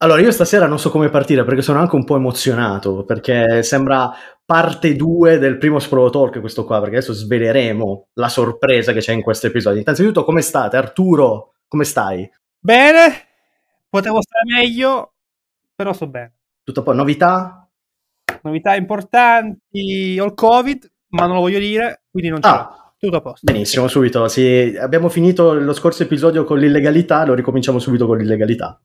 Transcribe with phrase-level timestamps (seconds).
[0.00, 4.12] Allora, io stasera non so come partire perché sono anche un po' emozionato perché sembra
[4.44, 9.12] parte 2 del primo Sprolo Talk questo qua, perché adesso sveleremo la sorpresa che c'è
[9.12, 9.80] in questo episodio.
[9.80, 10.76] Innanzitutto, come state?
[10.76, 12.30] Arturo, come stai?
[12.60, 13.26] Bene,
[13.88, 15.14] potevo stare meglio,
[15.74, 16.32] però sto bene.
[16.62, 17.68] Tutto poi novità?
[18.42, 22.48] Novità importanti, ho il Covid, ma non lo voglio dire, quindi non c'è.
[22.48, 23.50] Ah, tutto a posto.
[23.50, 24.28] Benissimo, subito.
[24.28, 28.80] Sì, abbiamo finito lo scorso episodio con l'illegalità, lo ricominciamo subito con l'illegalità.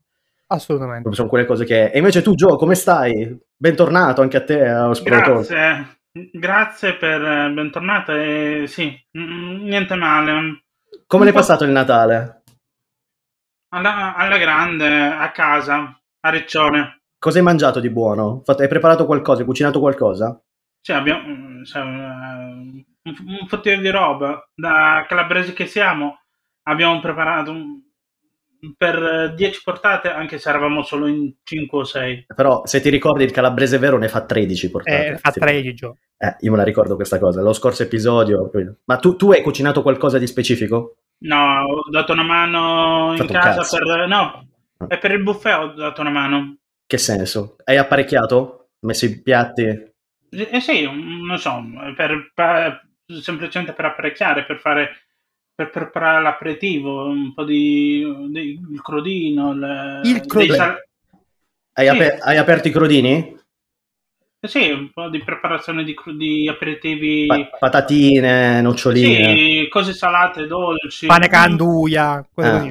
[0.54, 1.12] Assolutamente.
[1.12, 1.90] Sono quelle cose che...
[1.90, 3.36] E invece tu, Gio, come stai?
[3.56, 5.98] Bentornato anche a te a Grazie,
[6.32, 7.20] grazie per
[7.52, 10.64] bentornata e sì, niente male.
[11.06, 12.42] Come l'hai passato il Natale?
[13.74, 17.00] Alla, alla, grande, a casa, a Riccione.
[17.18, 18.42] Cosa hai mangiato di buono?
[18.46, 19.40] Hai preparato qualcosa?
[19.40, 20.40] Hai cucinato qualcosa?
[20.80, 24.46] Sì, abbiamo cioè, un, un fottino di roba.
[24.54, 26.20] Da calabresi che siamo,
[26.68, 27.80] abbiamo preparato un,
[28.76, 32.26] per 10 portate, anche se eravamo solo in 5 o 6.
[32.34, 35.06] Però se ti ricordi il calabrese vero ne fa 13 portate.
[35.06, 35.86] Eh, fa 13.
[36.16, 38.50] Eh, io me la ricordo questa cosa, lo scorso episodio.
[38.84, 40.96] Ma tu, tu hai cucinato qualcosa di specifico?
[41.18, 44.06] No, ho dato una mano in casa per...
[44.06, 44.86] No, ah.
[44.88, 46.56] e per il buffet ho dato una mano.
[46.86, 47.56] Che senso?
[47.64, 48.68] Hai apparecchiato?
[48.80, 49.92] Messo i piatti?
[50.30, 51.62] Eh sì, non so,
[51.96, 52.88] per, per,
[53.20, 55.03] semplicemente per apparecchiare, per fare
[55.54, 59.54] per preparare l'aperitivo, un po' di, di il crodino.
[59.54, 60.54] Le, il crodino.
[60.54, 60.76] Sal...
[61.72, 61.92] Hai, sì.
[61.92, 63.42] aper- hai, aperto i crodini?
[64.40, 67.26] Eh sì, un po' di preparazione di, di aperitivi.
[67.26, 69.34] Pa- patatine, noccioline.
[69.34, 71.06] Sì, cose salate, dolci.
[71.06, 72.26] Pane canduia.
[72.34, 72.64] Ah.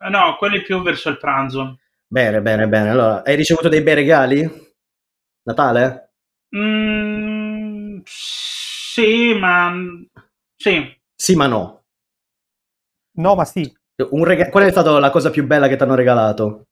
[0.00, 1.78] Eh, no, quelli più verso il pranzo.
[2.06, 2.90] Bene, bene, bene.
[2.90, 4.66] Allora, hai ricevuto dei bei regali?
[5.42, 6.12] Natale?
[6.56, 9.72] Mm, sì, ma...
[10.56, 10.96] Sì.
[11.14, 11.77] Sì, ma no.
[13.18, 13.70] No, ma sì.
[13.96, 16.62] Rega- Qual è stata la cosa più bella che ti hanno regalato?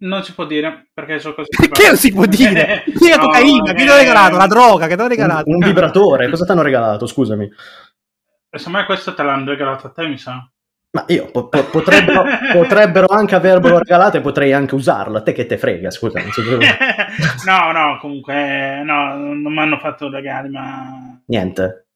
[0.00, 2.84] Non si può dire perché sono cose Perché non si può dire?
[2.94, 3.74] Sì, la no, cocaina, eh...
[3.74, 4.36] che ti hanno regalato?
[4.36, 5.48] La droga, che ti hanno regalato?
[5.48, 7.06] Un, un vibratore, cosa ti hanno regalato?
[7.06, 7.50] Scusami.
[8.50, 10.48] Secondo me questo te l'hanno regalato a te, mi sa.
[10.90, 15.18] Ma io po- po- potrebbero, potrebbero, anche avermelo regalato e potrei anche usarlo.
[15.18, 16.20] A te che te frega, scusa.
[17.44, 21.20] no, no, comunque, no, non mi hanno fatto regali, ma.
[21.26, 21.87] Niente.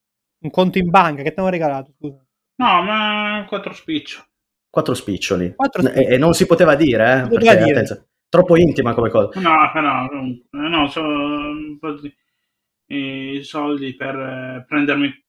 [0.42, 2.24] Un conto in banca che ti hanno regalato, scusa.
[2.56, 4.26] No, ma quattro spiccioli.
[4.68, 5.54] Quattro spiccioli.
[5.54, 6.06] Quattro spiccioli.
[6.06, 7.28] E, e, non si poteva dire, eh?
[7.28, 7.70] Perché, dire.
[7.70, 9.40] Attenzione, troppo intima come cosa.
[9.40, 10.08] No, no,
[10.50, 11.78] no, no sono
[12.86, 15.24] i soldi per eh, prendermi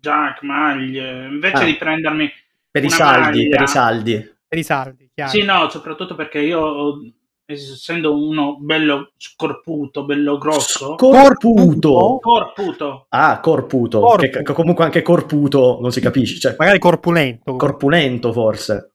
[0.00, 2.30] Jack, maglie, invece ah, di prendermi
[2.70, 4.34] per i saldi, maglia, per i saldi.
[4.48, 5.30] Per i saldi, chiaro.
[5.30, 6.98] Sì, no, soprattutto perché io
[7.46, 10.96] essendo uno bello scorputo, bello grosso.
[10.96, 12.18] Corputo.
[12.20, 13.06] Corputo.
[13.10, 14.00] Ah, corputo.
[14.00, 14.42] Corputo.
[14.42, 16.38] Che, comunque anche corputo non si capisce.
[16.38, 17.56] Cioè, Magari corpulento.
[17.56, 18.94] Corpulento forse.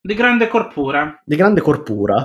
[0.00, 1.20] Di grande corpura.
[1.24, 2.24] Di grande corpura.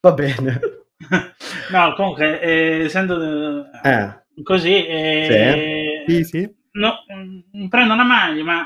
[0.00, 0.60] Va bene.
[1.70, 4.24] no, comunque, eh, essendo eh.
[4.42, 4.86] così...
[4.86, 6.12] Eh, sì.
[6.12, 6.54] sì, sì.
[6.72, 8.60] No, mm, prendo una maglia, ma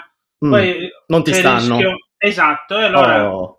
[0.47, 0.89] mm, poi...
[1.09, 1.77] Non ti stanno.
[1.77, 1.97] Rischio...
[2.17, 3.35] Esatto, e allora...
[3.35, 3.58] Oh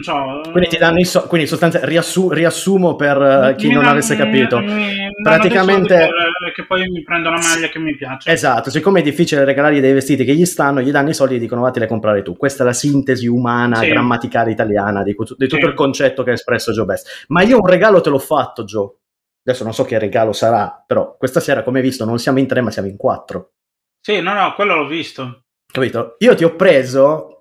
[0.00, 4.16] so, quindi ti danno i so- quindi in sostanza riassu- riassumo per chi non avesse
[4.16, 4.58] capito.
[4.60, 8.30] Mi, praticamente per, che poi mi prendo la maglia che mi piace.
[8.30, 11.38] Esatto, siccome è difficile regalargli dei vestiti che gli stanno, gli danno i soldi e
[11.38, 12.36] dicono vattene a comprare tu.
[12.36, 13.88] Questa è la sintesi umana, sì.
[13.88, 15.68] grammaticale italiana di, di tutto sì.
[15.68, 17.24] il concetto che ha espresso Joe Best.
[17.28, 18.90] Ma io un regalo te l'ho fatto, Joe.
[19.42, 22.46] Adesso non so che regalo sarà, però questa sera, come hai visto, non siamo in
[22.46, 23.52] tre, ma siamo in quattro.
[24.00, 25.44] Sì, no, no, quello l'ho visto.
[25.72, 26.16] Capito?
[26.18, 27.37] Io ti ho preso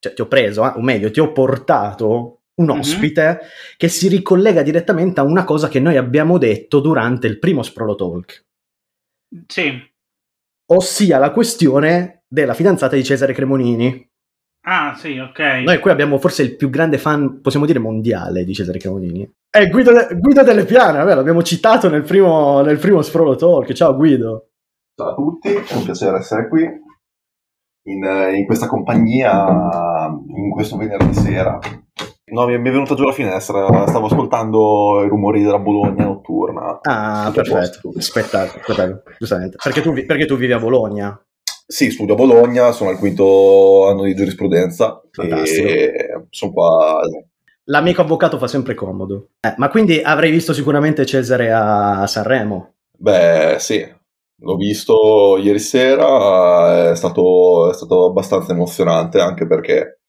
[0.00, 3.48] cioè ti ho preso, eh, o meglio, ti ho portato un ospite mm-hmm.
[3.76, 7.94] che si ricollega direttamente a una cosa che noi abbiamo detto durante il primo Sprolo
[7.94, 8.44] Talk.
[9.46, 9.70] Sì.
[10.72, 14.08] Ossia la questione della fidanzata di Cesare Cremonini.
[14.62, 15.38] Ah, sì, ok.
[15.64, 19.30] Noi qui abbiamo forse il più grande fan, possiamo dire, mondiale di Cesare Cremonini.
[19.48, 23.72] È Guido, de- Guido delle Piane, vabbè, l'abbiamo citato nel primo, nel primo Sprolo Talk.
[23.72, 24.50] Ciao Guido.
[24.94, 26.62] Ciao a tutti, è un piacere essere qui
[27.84, 29.89] in, in questa compagnia
[30.28, 31.58] in questo venerdì sera.
[32.32, 36.78] No, mi è venuta giù la finestra, stavo ascoltando i rumori della Bologna notturna.
[36.82, 39.56] Ah, perfetto, spettacolo, spettacolo, giustamente.
[39.62, 41.20] Perché tu, perché tu vivi a Bologna?
[41.66, 45.68] Sì, studio a Bologna, sono al quinto anno di giurisprudenza Fantastico.
[45.68, 47.00] e sono qua.
[47.64, 49.30] L'amico avvocato fa sempre comodo.
[49.40, 52.74] Eh, ma quindi avrei visto sicuramente Cesare a Sanremo?
[52.96, 53.86] Beh, sì,
[54.42, 59.99] L'ho visto ieri sera, è stato, è stato abbastanza emozionante anche perché,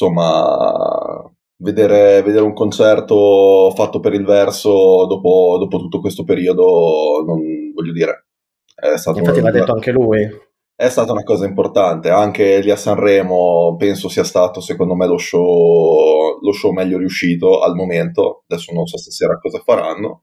[0.00, 7.72] insomma, vedere, vedere, un concerto fatto per il verso dopo, dopo tutto questo periodo, non
[7.74, 8.26] voglio dire,
[8.74, 9.18] è stato...
[9.18, 10.26] Infatti l'ha detto anche lui.
[10.74, 12.08] è stata una cosa importante.
[12.08, 17.60] Anche lì a Sanremo penso sia stato, secondo me, lo show, lo show meglio riuscito
[17.60, 18.44] al momento.
[18.48, 20.22] Adesso non so stasera cosa faranno.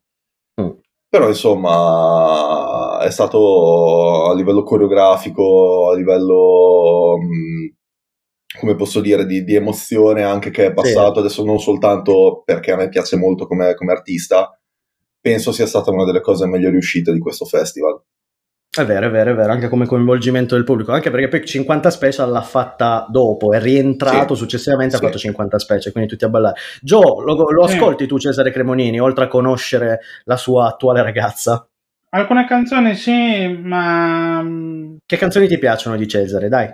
[0.59, 0.69] Mm.
[1.09, 7.67] Però insomma è stato a livello coreografico, a livello, mm,
[8.57, 11.19] come posso dire, di, di, emozione anche che è passato, sì.
[11.19, 14.57] adesso non soltanto perché a me piace molto come, come artista,
[15.19, 18.01] penso sia stata una delle cose meglio riuscite di questo festival.
[18.69, 21.89] È vero, è vero, è vero, anche come coinvolgimento del pubblico, anche perché poi 50
[21.89, 24.41] special l'ha fatta dopo, è rientrato sì.
[24.41, 25.03] successivamente, sì.
[25.03, 26.59] ha fatto 50 special, quindi tutti a ballare.
[26.81, 31.67] Gio, lo, lo ascolti tu Cesare Cremonini, oltre a conoscere la sua attuale ragazza?
[32.09, 34.45] Alcune canzoni sì, ma...
[35.03, 36.71] Che canzoni ti piacciono di Cesare, dai?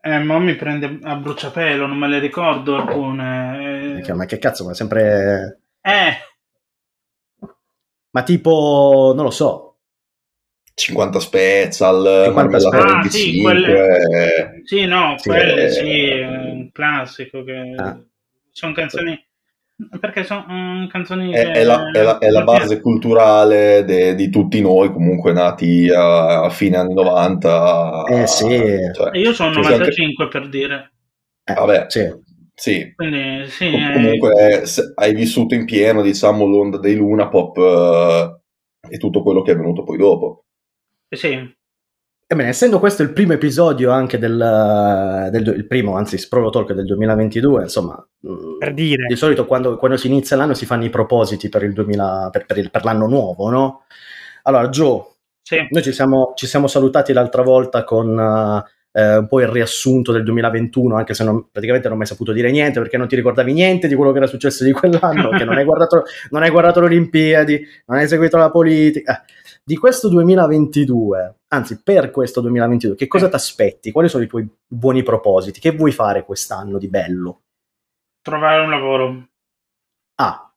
[0.00, 4.00] Eh, ma mi prende a bruciapelo, non me le ricordo alcune.
[4.04, 4.14] Eh...
[4.14, 5.60] Ma che cazzo, ma sempre...
[5.80, 6.16] Eh!
[8.10, 9.68] Ma tipo, non lo so,
[10.78, 12.88] 50 special, 50 special.
[12.88, 13.10] Ah, 25.
[13.10, 14.62] Sì, quelle...
[14.64, 15.70] sì, no, sì, quelle eh...
[15.70, 18.00] sì, è un classico che ah.
[18.52, 19.27] sono canzoni
[20.00, 24.28] perché sono um, canzoni è, è, la, è, la, è la, base culturale de, di
[24.28, 28.58] tutti noi comunque nati a, a fine anni 90 eh sì.
[28.92, 30.38] Cioè, io sono 95 anche...
[30.38, 30.92] per dire.
[31.44, 32.12] Eh, vabbè sì.
[32.54, 32.92] sì.
[32.94, 34.62] Quindi, sì comunque è...
[34.96, 39.56] hai vissuto in pieno diciamo l'onda dei Luna Pop uh, e tutto quello che è
[39.56, 40.44] venuto poi dopo.
[41.08, 41.56] Sì.
[42.30, 46.84] Ebbene, essendo questo il primo episodio anche del, del il primo, anzi, Sprolo Talk del
[46.84, 49.06] 2022, insomma, mm, per dire.
[49.06, 52.44] di solito quando, quando, si inizia l'anno si fanno i propositi per, il 2000, per,
[52.44, 53.84] per, il, per l'anno nuovo, no?
[54.42, 55.04] Allora, Joe,
[55.40, 55.66] sì.
[55.70, 58.62] noi ci siamo, ci siamo, salutati l'altra volta con uh,
[58.98, 62.32] eh, un po' il riassunto del 2021, anche se non, praticamente non ho mai saputo
[62.32, 65.44] dire niente perché non ti ricordavi niente di quello che era successo di quell'anno, che
[65.44, 69.22] non hai guardato, non hai guardato le Olimpiadi, non hai seguito la politica.
[69.22, 69.36] Eh
[69.68, 73.92] di questo 2022, anzi per questo 2022, che cosa ti aspetti?
[73.92, 75.60] Quali sono i tuoi buoni propositi?
[75.60, 77.42] Che vuoi fare quest'anno di bello?
[78.22, 79.28] Trovare un lavoro.
[80.14, 80.50] Ah.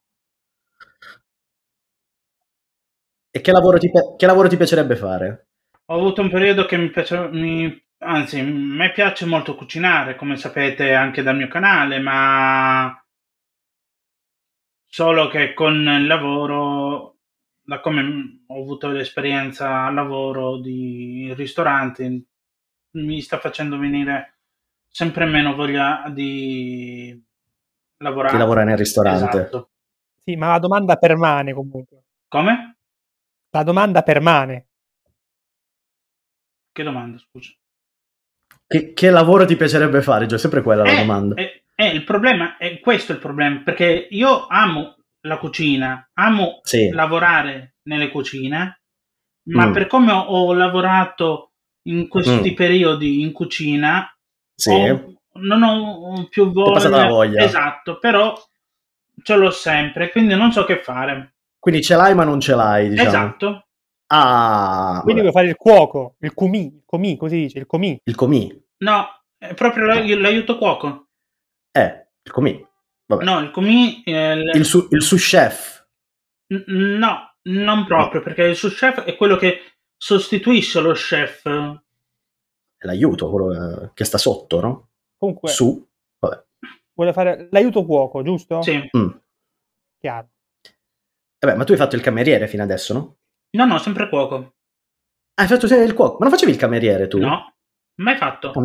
[3.29, 5.47] E che lavoro ti, che lavoro ti piacerebbe fare?
[5.87, 10.35] Ho avuto un periodo che mi piace, mi, anzi, a me piace molto cucinare, come
[10.35, 13.03] sapete anche dal mio canale, ma
[14.85, 17.17] solo che con il lavoro
[17.63, 22.27] da come ho avuto l'esperienza al lavoro di ristoranti,
[22.93, 24.39] mi sta facendo venire
[24.89, 27.17] sempre meno voglia di
[27.97, 28.33] lavorare.
[28.33, 29.37] Di lavorare nel ristorante.
[29.37, 29.69] Esatto.
[30.17, 32.03] Sì, ma la domanda permane comunque.
[32.27, 32.77] Come?
[33.51, 34.67] La domanda permane.
[36.73, 37.51] Che domanda, scusa?
[38.71, 40.27] Che, che lavoro ti piacerebbe fare?
[40.27, 41.35] Già, sempre quella eh, la domanda.
[41.35, 44.95] Eh, eh, il problema è questo è il problema, perché io amo
[45.27, 46.89] la cucina, amo sì.
[46.89, 48.81] lavorare nelle cucine,
[49.49, 49.73] ma mm.
[49.73, 51.51] per come ho, lavorato
[51.87, 52.55] in questi mm.
[52.55, 54.09] periodi in cucina,
[54.55, 54.71] sì.
[54.71, 57.07] ho, non ho più voglia.
[57.07, 57.43] voglia.
[57.43, 58.33] Esatto, però
[59.21, 61.33] ce l'ho sempre, quindi non so che fare.
[61.59, 63.09] Quindi ce l'hai ma non ce l'hai, diciamo.
[63.09, 63.65] Esatto.
[64.13, 67.97] Ah, quindi vuoi fare il cuoco, il comì, il comì, così dice, il comì.
[68.03, 68.61] Il comì.
[68.79, 71.07] No, è proprio l'aiuto cuoco.
[71.71, 72.67] Eh, il comì.
[73.05, 73.23] Vabbè.
[73.23, 74.01] No, il comì...
[74.03, 75.87] Il, il, su, il sous chef.
[76.53, 79.59] N- no, non proprio, perché il sous chef è quello che
[79.95, 81.45] sostituisce lo chef.
[81.45, 84.89] È l'aiuto, quello che sta sotto, no?
[85.17, 85.49] Comunque...
[85.49, 85.87] Su.
[86.19, 86.43] Vabbè.
[86.93, 88.61] Vuole fare l'aiuto cuoco, giusto?
[88.61, 88.89] Sì.
[88.97, 89.09] Mm.
[89.99, 90.29] Chiaro.
[91.39, 93.15] Vabbè, ma tu hai fatto il cameriere fino adesso, no?
[93.57, 94.35] No, no, sempre cuoco.
[95.35, 96.13] Ah, hai fatto il cuoco?
[96.13, 97.19] Ma non facevi il cameriere tu?
[97.19, 97.53] No,
[97.95, 98.51] mai fatto.
[98.51, 98.59] Ah,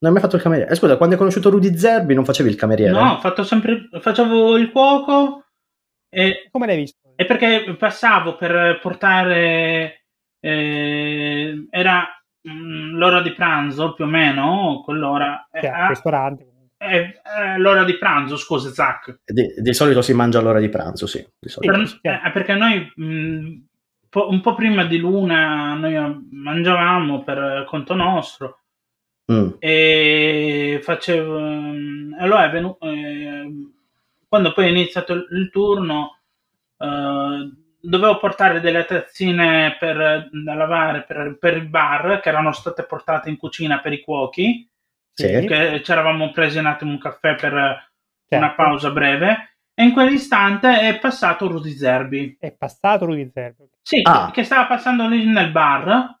[0.00, 0.70] non hai mai fatto il cameriere?
[0.70, 2.92] Eh, scusa, quando hai conosciuto Rudy Zerbi non facevi il cameriere?
[2.92, 5.44] No, ho fatto sempre, facevo il cuoco
[6.08, 6.48] e...
[6.50, 6.98] Come l'hai visto?
[7.16, 10.04] E perché passavo per portare...
[10.40, 12.06] Eh, era
[12.42, 15.48] mh, mm, l'ora di pranzo più o meno, quell'ora.
[15.52, 16.46] Cioè, eh, ristorante.
[16.78, 19.22] Eh, eh, l'ora di pranzo, scusa Zach.
[19.24, 21.18] Di, di, solito si mangia all'ora di pranzo, sì.
[21.18, 23.56] Di per, eh, perché noi mh, mm,
[24.18, 28.58] po- un po' prima di luna noi mangiavamo per conto nostro
[29.30, 29.50] Mm.
[29.58, 31.38] E facevo.
[32.18, 32.86] Allora è venuto.
[32.86, 33.46] Eh,
[34.26, 36.20] quando poi è iniziato il, turno,
[36.78, 42.84] eh, dovevo portare delle tazzine per, da lavare per, per, il bar che erano state
[42.84, 44.68] portate in cucina per i cuochi.
[45.12, 45.26] Sì.
[45.46, 48.44] Che ci eravamo presi un attimo un caffè per certo.
[48.44, 49.57] una pausa breve.
[49.78, 52.36] E in quell'istante è passato Rudy Zerbi.
[52.40, 53.68] È passato Rudy Zerbi?
[53.80, 54.32] Sì, ah.
[54.32, 56.18] che stava passando lì nel bar.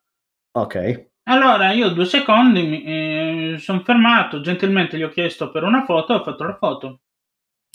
[0.52, 1.08] Ok.
[1.24, 6.12] Allora io due secondi mi eh, sono fermato, gentilmente gli ho chiesto per una foto
[6.12, 7.00] e ho fatto la foto.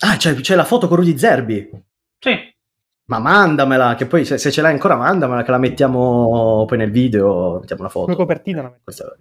[0.05, 1.69] Ah, c'è, c'è la foto con Rudy Zerbi?
[2.17, 2.31] Sì.
[3.07, 6.91] Ma mandamela, che poi se, se, ce l'hai ancora mandamela, che la mettiamo poi nel
[6.91, 8.05] video, mettiamo una foto.
[8.05, 9.13] Come copertina la Questa...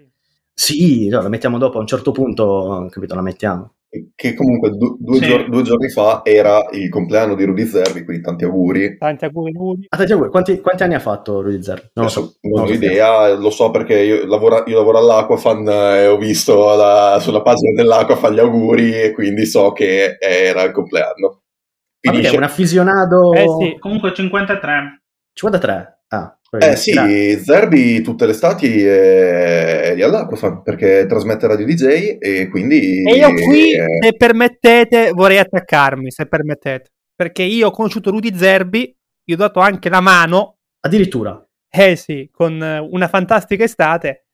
[0.54, 3.74] Sì, no, la mettiamo dopo, a un certo punto, capito, la mettiamo.
[4.14, 5.26] Che comunque du- due, sì.
[5.26, 8.96] giorni, due, giorni fa era il compleanno di Rudy Zerbi, quindi tanti auguri.
[8.96, 9.86] Tanti auguri, Rudy.
[9.90, 10.30] Ah, tanti auguri.
[10.30, 11.90] Quanti, quanti, anni ha fatto Rudy Zerbi?
[11.92, 12.38] Non Adesso, lo so.
[12.40, 17.18] Non ho idea, lo so perché io lavoro, io lavoro all'Aquafan e ho visto la,
[17.20, 21.42] sulla pagina dell'Aquafan gli auguri e quindi so che era il compleanno.
[22.00, 22.32] Finisce...
[22.32, 23.32] È un affisionato...
[23.34, 23.78] Eh sì.
[23.78, 25.02] Comunque 53.
[25.34, 26.04] 53?
[26.08, 26.34] Ah.
[26.58, 27.38] Eh sì, grazie.
[27.38, 33.02] Zerbi tutte le estati è lì all'Aquafan perché trasmette Radio DJ e quindi...
[33.02, 33.86] E io qui, è...
[34.02, 36.90] se permettete, vorrei attaccarmi, se permettete.
[37.14, 38.94] Perché io ho conosciuto Rudy Zerbi,
[39.24, 40.58] gli ho dato anche la mano.
[40.80, 41.42] Addirittura?
[41.70, 44.26] Eh sì, con una fantastica estate.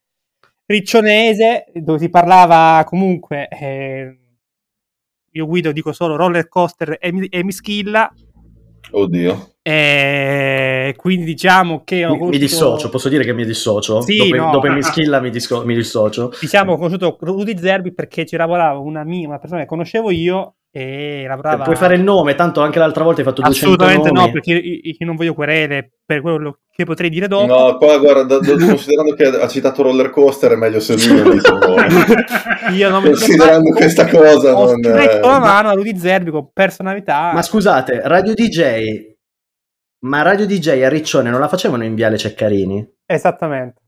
[0.66, 3.46] Riccionese, dove si parlava comunque...
[3.48, 4.18] Eh,
[5.32, 8.12] io guido, dico solo roller coaster e, e Mischilla.
[8.90, 9.52] Oddio.
[9.62, 12.30] E quindi diciamo che ho conosciuto...
[12.30, 14.00] mi dissocio, posso dire che mi dissocio?
[14.00, 14.50] Sì, dopo, no.
[14.50, 15.64] dopo il Mischilla mi, disco...
[15.64, 16.32] mi dissocio.
[16.40, 20.54] Diciamo ho conosciuto Rudy Zerbi perché ci lavorava una mia, una persona che conoscevo io
[20.70, 21.64] e lavorava...
[21.64, 24.26] Puoi fare il nome, tanto anche l'altra volta hai fatto 200 Assolutamente nomi.
[24.26, 27.46] no, perché io, io non voglio querele per quello che potrei dire dopo.
[27.46, 31.50] No, qua guarda, considerando che ha citato roller coaster è meglio se lui non dice
[32.70, 34.96] Io non mi Considerando questa cosa ho non...
[35.22, 37.32] Ho la mano a Rudy Zerbi con personalità.
[37.32, 39.16] Ma scusate, Radio DJ...
[40.04, 42.88] Ma Radio DJ a Riccione non la facevano in Viale Ceccarini?
[43.04, 43.82] Esattamente.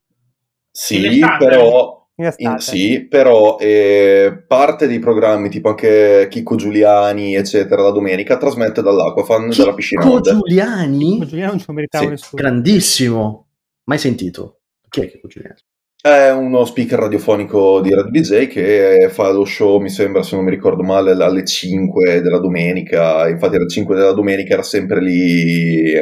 [0.73, 2.00] Sì, però
[2.37, 8.83] in, sì, però eh, parte dei programmi, tipo anche Chicco Giuliani, eccetera, la domenica, trasmette
[8.83, 10.03] dall'Aquafan, Chicco dalla piscina.
[10.03, 11.13] Chicco Giuliani?
[11.13, 12.11] Chicco Giuliani non ci meritava sì.
[12.11, 12.43] nessuno.
[12.43, 13.49] Grandissimo.
[13.85, 14.61] Mai sentito.
[14.89, 15.59] Chi è Chicco Giuliani?
[16.03, 20.45] È uno speaker radiofonico di Radio DJ che fa lo show, mi sembra, se non
[20.45, 23.29] mi ricordo male, alle 5 della domenica.
[23.29, 25.93] Infatti alle 5 della domenica era sempre lì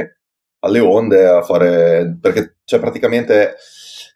[0.61, 2.17] alle onde a fare...
[2.21, 3.57] perché cioè praticamente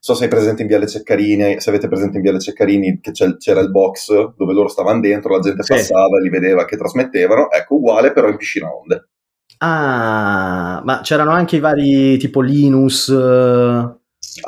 [0.05, 3.71] so se presente in Viale Ceccarini, se avete presente in Viale Ceccarini che c'era il
[3.71, 5.75] box dove loro stavano dentro, la gente sì.
[5.75, 9.11] passava li vedeva che trasmettevano, ecco uguale però in piscina onde.
[9.59, 13.07] Ah, ma c'erano anche i vari tipo Linus.
[13.07, 13.97] Uh...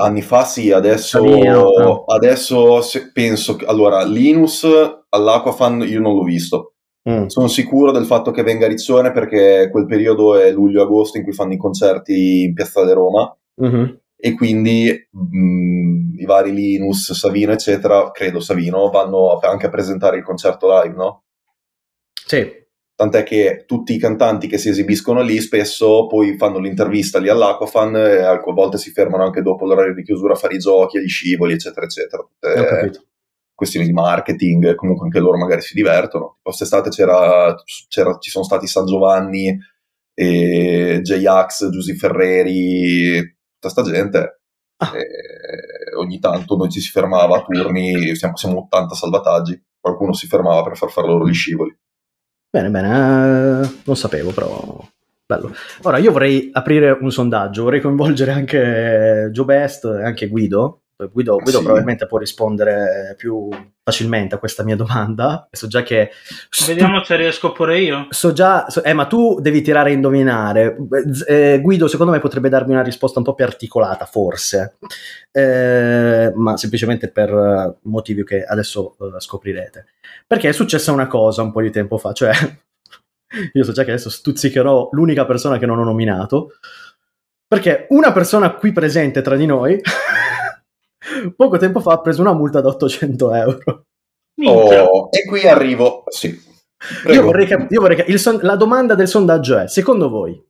[0.01, 2.05] Anni fa sì, adesso, no.
[2.07, 2.81] adesso
[3.13, 4.67] penso che allora Linus
[5.09, 6.73] all'Aquafan io non l'ho visto.
[7.09, 7.27] Mm.
[7.27, 11.33] Sono sicuro del fatto che venga a Riccione perché quel periodo è luglio-agosto in cui
[11.33, 13.33] fanno i concerti in Piazza di Roma.
[13.63, 20.17] Mm-hmm e quindi mh, i vari Linus, Savino, eccetera, credo Savino, vanno anche a presentare
[20.19, 21.25] il concerto live, no?
[22.27, 22.63] Sì.
[22.97, 27.97] Tant'è che tutti i cantanti che si esibiscono lì spesso poi fanno l'intervista lì all'Aquafan
[27.97, 31.09] e a volte si fermano anche dopo l'orario di chiusura a fare i giochi, gli
[31.09, 32.23] scivoli, eccetera, eccetera.
[32.23, 33.05] Tutte
[33.55, 36.39] questioni di marketing, comunque anche loro magari si divertono.
[36.43, 37.55] Quest'estate c'era,
[37.89, 39.57] c'era, ci sono stati San Giovanni,
[40.15, 43.34] e J-Ax, Giusy Ferreri,
[43.65, 44.41] tutta sta gente.
[44.77, 44.91] Ah.
[45.97, 50.63] ogni tanto noi ci si fermava a turni, siamo, siamo 80 salvataggi, qualcuno si fermava
[50.65, 51.75] per far fare loro gli scivoli.
[52.51, 54.87] Bene, bene, eh, non sapevo però.
[55.27, 55.55] Bello.
[55.83, 61.39] Ora io vorrei aprire un sondaggio, vorrei coinvolgere anche Joe Best e anche Guido, Guido,
[61.39, 61.65] Guido sì.
[61.65, 63.49] probabilmente può rispondere più
[63.83, 65.49] facilmente a questa mia domanda.
[65.51, 66.11] So già che.
[66.67, 68.07] Vediamo se riesco pure io.
[68.11, 68.67] So già.
[68.69, 70.77] So, eh, ma tu devi tirare a indovinare.
[71.27, 74.77] Eh, Guido, secondo me, potrebbe darmi una risposta un po' più articolata, forse.
[75.33, 79.87] Eh, ma semplicemente per motivi che adesso scoprirete.
[80.27, 82.31] Perché è successa una cosa un po' di tempo fa, cioè.
[83.53, 86.53] io so già che adesso stuzzicherò l'unica persona che non ho nominato.
[87.47, 89.81] Perché una persona qui presente tra di noi
[91.37, 93.85] poco tempo fa ha preso una multa da 800 euro.
[94.45, 96.37] Oh, e qui arrivo, sì.
[97.07, 100.43] Io vorrei, cap- io vorrei cap- son- la domanda del sondaggio è, secondo voi,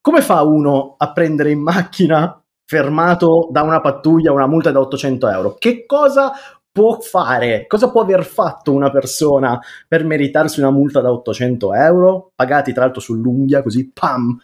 [0.00, 5.28] come fa uno a prendere in macchina fermato da una pattuglia una multa da 800
[5.28, 5.54] euro?
[5.58, 6.32] Che cosa
[6.70, 7.66] può fare?
[7.66, 12.32] Cosa può aver fatto una persona per meritarsi una multa da 800 euro?
[12.34, 14.36] Pagati tra l'altro sull'unghia, così pam,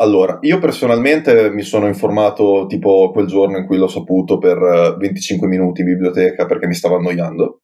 [0.00, 5.46] allora, io personalmente mi sono informato tipo quel giorno in cui l'ho saputo per 25
[5.46, 7.62] eh, minuti in biblioteca perché mi stava annoiando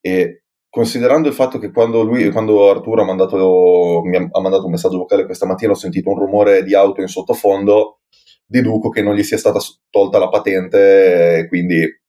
[0.00, 4.66] e considerando il fatto che quando, lui, quando Arturo ha mandato, mi ha, ha mandato
[4.66, 8.00] un messaggio vocale questa mattina ho sentito un rumore di auto in sottofondo,
[8.46, 9.58] deduco che non gli sia stata
[9.90, 12.02] tolta la patente e quindi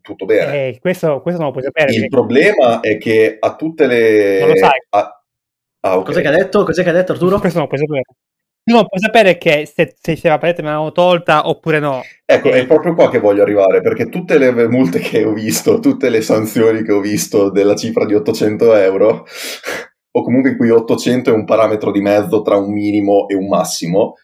[0.00, 0.68] tutto bene.
[0.68, 1.92] Eh, questo, questo, non lo puoi sapere.
[1.92, 2.14] Il perché...
[2.14, 4.38] problema è che a tutte le...
[4.38, 4.78] Non lo sai.
[4.90, 5.24] A...
[5.80, 6.04] Ah, okay.
[6.04, 6.64] Cos'è che ha detto?
[6.64, 7.40] Cos'è che ha detto Arturo?
[7.40, 8.16] Questo non lo puoi sapere.
[8.66, 12.02] No, puoi sapere che se, se, la parete me l'hanno tolta oppure no.
[12.24, 16.08] Ecco, è proprio qua che voglio arrivare, perché tutte le multe che ho visto, tutte
[16.08, 19.26] le sanzioni che ho visto della cifra di 800 euro,
[20.10, 23.48] o comunque in cui 800 è un parametro di mezzo tra un minimo e un
[23.48, 24.14] massimo,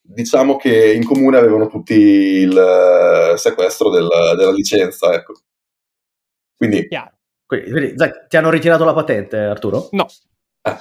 [0.00, 5.12] diciamo che in comune avevano tutti il eh, sequestro del, della licenza.
[5.12, 5.34] Ecco.
[6.56, 6.88] Quindi,
[7.46, 7.94] Quindi,
[8.28, 9.88] ti hanno ritirato la patente, Arturo?
[9.92, 10.06] No.
[10.62, 10.76] Eh.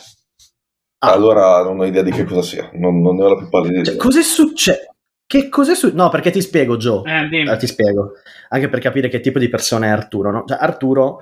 [0.99, 1.11] Ah.
[1.11, 3.79] Allora non ho idea di che cosa sia, non, non ne ho la più pallida
[3.79, 3.91] idea.
[3.91, 4.95] Cioè, cos'è successo?
[5.27, 7.03] Che cos'è su- No, perché ti spiego, Joe.
[7.29, 8.13] Eh, eh, ti spiego.
[8.49, 10.31] Anche per capire che tipo di persona è Arturo.
[10.31, 10.43] No?
[10.47, 11.19] Cioè, Arturo,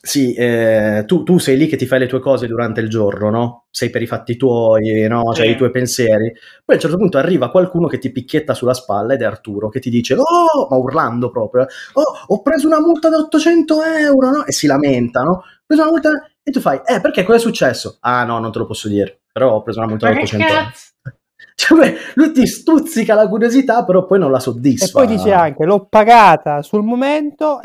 [0.00, 3.28] sì, eh, tu, tu, sei lì che ti fai le tue cose durante il giorno,
[3.30, 3.66] no?
[3.70, 5.32] Sei per i fatti tuoi, no?
[5.34, 6.30] Cioè, i tuoi pensieri.
[6.32, 9.68] Poi a un certo punto arriva qualcuno che ti picchietta sulla spalla ed è Arturo
[9.68, 14.30] che ti dice, oh, ma urlando proprio, oh, ho preso una multa da 800 euro,
[14.30, 14.46] no?
[14.46, 15.32] E si lamenta, no?
[15.32, 16.10] Ho preso una multa...
[16.48, 17.24] E tu fai, eh, perché?
[17.24, 17.96] Cosa è successo?
[18.02, 19.22] Ah, no, non te lo posso dire.
[19.32, 20.70] Però ho preso una multa da 800 euro.
[21.56, 24.86] Cioè, lui ti stuzzica la curiosità, però poi non la soddisfa.
[24.86, 27.60] E poi dice anche: L'ho pagata sul momento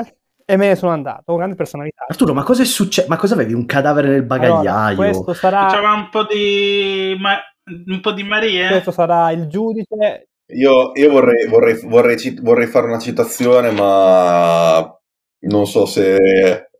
[0.45, 1.35] e me ne sono andato.
[1.35, 2.05] Grande personalità.
[2.07, 3.07] Arturo, ma cosa è successo?
[3.07, 3.53] Ma cosa avevi?
[3.53, 4.69] Un cadavere nel bagagliaio?
[4.69, 5.67] Allora, questo sarà.
[5.67, 7.15] C'era un po' di.
[7.19, 7.38] Ma...
[7.85, 8.69] un po' di Maria.
[8.69, 10.29] Questo sarà il giudice.
[10.53, 14.97] Io, io vorrei, vorrei, vorrei, vorrei fare una citazione, ma
[15.41, 16.17] non so se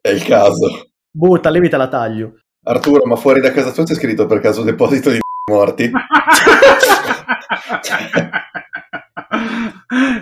[0.01, 0.90] è il caso.
[1.12, 2.39] Butta, lì te la taglio.
[2.63, 5.20] Arturo, ma fuori da casa tua c'è scritto per caso deposito di
[5.51, 5.91] morti?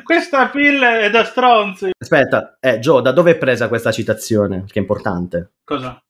[0.03, 1.91] Questa pilla è da stronzi.
[1.97, 4.63] Aspetta, eh, Joe, da dove è presa questa citazione?
[4.65, 5.51] Che è importante.
[5.63, 6.01] Cosa?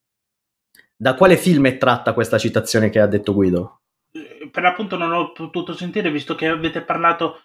[0.96, 3.82] Da quale film è tratta questa citazione che ha detto Guido?
[4.12, 7.42] Eh, per l'appunto non ho potuto sentire visto che avete parlato.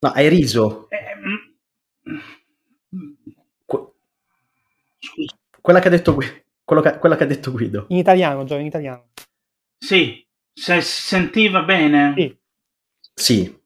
[0.00, 0.88] No, hai riso.
[0.90, 3.04] Eh, mm.
[4.98, 5.36] Scusa.
[5.64, 6.82] Quella che ha detto Guido.
[6.82, 7.86] Che, quella che ha detto Guido.
[7.88, 9.12] In italiano, Joe, in italiano.
[9.78, 12.12] Sì, se sentiva bene.
[12.14, 12.38] Sì.
[13.14, 13.62] Sì.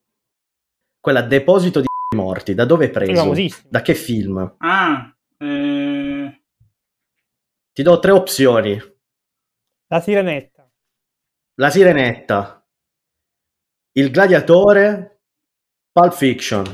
[1.01, 3.35] Quella deposito di morti, da dove è preso?
[3.69, 4.55] Da che film?
[4.59, 6.43] Ah, eh...
[7.73, 8.81] Ti do tre opzioni.
[9.89, 10.73] La Sirenetta.
[11.55, 12.65] La Sirenetta.
[13.91, 15.23] Il Gladiatore.
[15.91, 16.65] Pulp Fiction.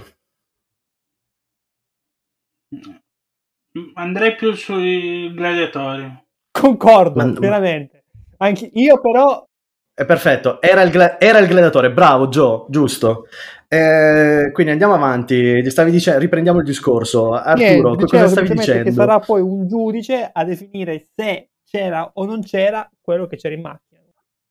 [3.94, 6.22] Andrei più sui gladiatori.
[6.50, 7.32] Concordo, Ma...
[7.38, 8.04] veramente.
[8.38, 9.44] Anche io però
[9.96, 13.28] è perfetto, era il, gla- era il, gladiatore, bravo Joe, giusto.
[13.68, 17.32] Eh, quindi andiamo avanti, dicendo, riprendiamo il discorso.
[17.32, 18.82] Arturo, Niente, cosa stavi dicendo?
[18.82, 23.54] Che sarà poi un giudice a definire se c'era o non c'era quello che c'era
[23.54, 24.00] in macchina.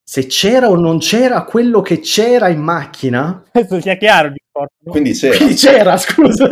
[0.01, 3.43] Se c'era o non c'era quello che c'era in macchina?
[3.51, 4.75] Questo sia chiaro il discorso.
[4.79, 4.91] No?
[4.91, 5.35] Quindi c'era.
[5.35, 6.47] Quindi c'era, scusa.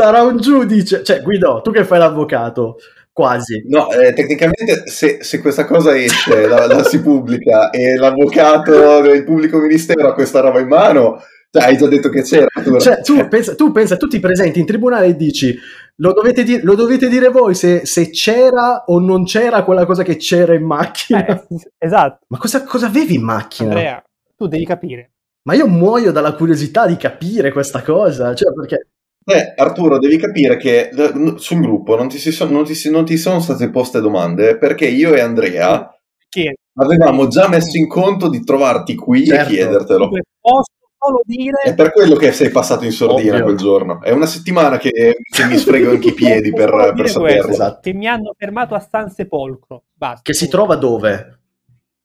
[0.00, 1.02] Sarà un giudice.
[1.04, 2.76] Cioè, Guido, tu che fai l'avvocato,
[3.12, 3.64] quasi.
[3.68, 9.24] No, eh, tecnicamente se, se, questa cosa esce, la, la, si pubblica e l'avvocato del
[9.24, 12.46] pubblico ministero ha questa roba in mano, cioè, hai già detto che c'era.
[12.78, 15.58] Cioè, tu, pensa, tu pensa, tu ti presenti in tribunale e dici
[15.96, 20.02] lo dovete, di- lo dovete dire voi se, se, c'era o non c'era quella cosa
[20.02, 21.26] che c'era in macchina.
[21.26, 21.44] Eh,
[21.76, 22.24] esatto.
[22.28, 23.68] Ma cosa, cosa avevi in macchina?
[23.68, 24.02] Andrea,
[24.34, 25.10] tu devi capire.
[25.42, 28.86] Ma io muoio dalla curiosità di capire questa cosa, cioè perché
[29.24, 33.16] eh, Arturo, devi capire che eh, sul gruppo non ti, so, non, ti, non ti,
[33.16, 35.94] sono state poste domande perché io e Andrea
[36.28, 36.50] Chi?
[36.74, 39.52] avevamo già messo in conto di trovarti qui certo.
[39.52, 40.08] e chiedertelo.
[40.40, 41.62] Posso solo dire...
[41.64, 43.44] È per quello che sei passato in sordina Ovvio.
[43.44, 44.02] quel giorno.
[44.02, 44.90] È una settimana che,
[45.22, 47.50] che mi sfrego anche i piedi per, per saperlo.
[47.50, 47.80] Esatto.
[47.82, 49.84] Che mi hanno fermato a San Sepolcro.
[49.92, 50.22] Basta.
[50.22, 51.40] Che si trova dove?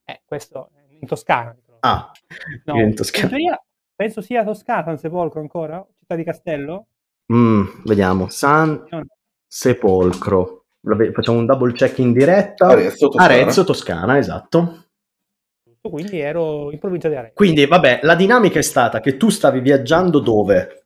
[0.06, 1.56] Eh, questo in Toscana.
[1.80, 2.12] Ah,
[2.66, 3.38] no, in Toscana.
[3.96, 5.86] Penso sia Toscana San Sepolcro ancora?
[5.98, 6.88] Città di Castello?
[7.34, 8.86] Mm, vediamo, San
[9.48, 10.66] Sepolcro.
[11.14, 12.68] Facciamo un double check in diretta.
[12.68, 13.34] Arezzo, Toscana.
[13.34, 14.84] Arezzo, Toscana, esatto.
[15.82, 17.34] Quindi ero in provincia di Arezzo.
[17.36, 20.86] Quindi, vabbè, la dinamica è stata che tu stavi viaggiando dove?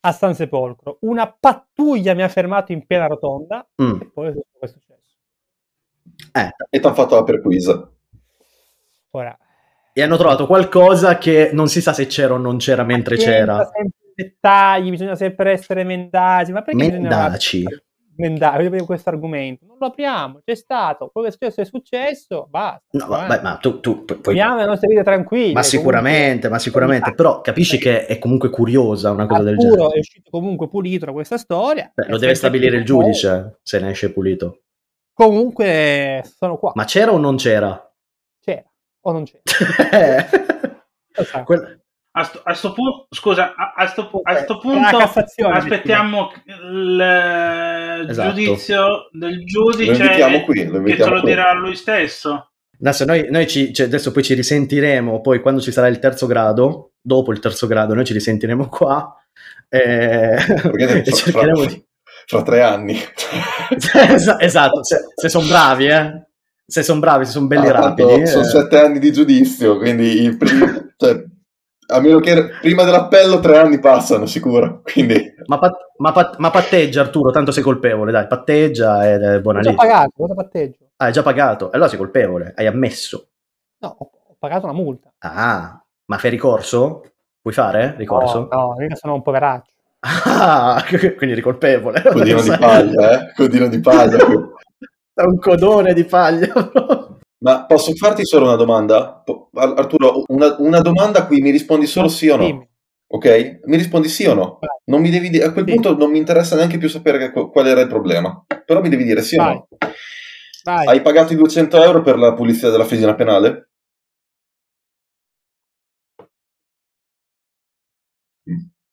[0.00, 0.98] A San Sepolcro.
[1.00, 4.00] Una pattuglia mi ha fermato in piena rotonda mm.
[4.00, 5.04] e poi è successo.
[6.32, 6.50] Eh.
[6.70, 7.90] E ti hanno fatto la perquisa.
[9.10, 9.36] Ora.
[9.92, 13.68] E hanno trovato qualcosa che non si sa se c'era o non c'era mentre c'era.
[13.72, 16.52] Sempre dettagli, bisogna sempre essere mendaci.
[16.52, 17.64] Ma perché mendaci?
[18.16, 19.66] Mendaci, questo argomento.
[19.66, 22.82] Non lo apriamo, c'è stato, quello che è successo è successo, basta.
[22.92, 24.18] No, vabbè, ma tu, tu poi...
[24.22, 25.52] Viviamo le nostre vite tranquille.
[25.52, 29.92] Ma sicuramente, ma sicuramente, però capisci che è comunque curiosa una cosa del genere.
[29.92, 31.92] è uscito comunque pulito da questa storia.
[31.94, 34.62] Beh, lo deve stabilire il giudice se ne esce pulito.
[35.12, 36.72] Comunque sono qua.
[36.74, 37.92] Ma c'era o non c'era?
[38.40, 38.64] C'era
[39.00, 39.42] o non c'era.
[41.44, 41.78] Quella
[42.18, 47.00] a sto, a sto punto, scusa, a, a sto, a sto punto aspettiamo il
[48.08, 48.28] esatto.
[48.30, 51.30] giudizio del giudice lo qui, lo che ce lo qui.
[51.30, 52.52] dirà lui stesso.
[52.80, 56.26] Adesso, noi, noi ci, cioè adesso poi ci risentiremo, poi quando ci sarà il terzo
[56.26, 59.14] grado, dopo il terzo grado, noi ci risentiremo qua
[59.68, 61.84] e, e cercheremo di...
[62.26, 62.98] fra tre anni.
[64.40, 66.24] esatto, se, se sono bravi, eh.
[66.68, 68.26] Se sono bravi, se sono belli ah, rapidi.
[68.26, 68.48] Sono eh.
[68.48, 71.22] sette anni di giudizio, quindi il primo, cioè,
[71.86, 74.82] a meno che prima dell'appello tre anni passano, sicuro.
[74.82, 75.34] Quindi...
[75.46, 79.60] Ma, pat- ma, pat- ma, patteggia Arturo, tanto sei colpevole, dai, patteggia ed è buona
[79.60, 79.68] lì.
[79.68, 80.78] Ho già pagato, cosa patteggio?
[80.96, 83.28] Ah, hai già pagato, allora sei colpevole, hai ammesso.
[83.78, 85.12] No, ho, ho pagato una multa.
[85.18, 87.02] Ah, ma fai ricorso?
[87.40, 88.48] Puoi fare ricorso?
[88.50, 89.72] No, no, io sono un poveraccio.
[90.00, 92.02] Ah, quindi eri colpevole.
[92.02, 93.32] Codino di paglia, eh?
[93.34, 94.18] Codino di paglia.
[95.14, 96.52] È un codone di paglia.
[97.38, 99.22] Ma posso farti solo una domanda?
[99.54, 102.68] Arturo, una, una domanda a cui mi rispondi solo sì o no?
[103.08, 103.60] Ok?
[103.64, 104.58] Mi rispondi sì o no?
[104.86, 105.72] Non mi devi dire, a quel sì.
[105.72, 108.44] punto non mi interessa neanche più sapere qual era il problema.
[108.64, 109.54] Però mi devi dire sì Vai.
[109.54, 109.68] o no.
[110.64, 110.86] Vai.
[110.86, 113.68] Hai pagato i 200 euro per la pulizia della fesina penale?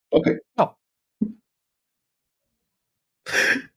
[0.09, 0.27] Ok.
[0.55, 0.77] No.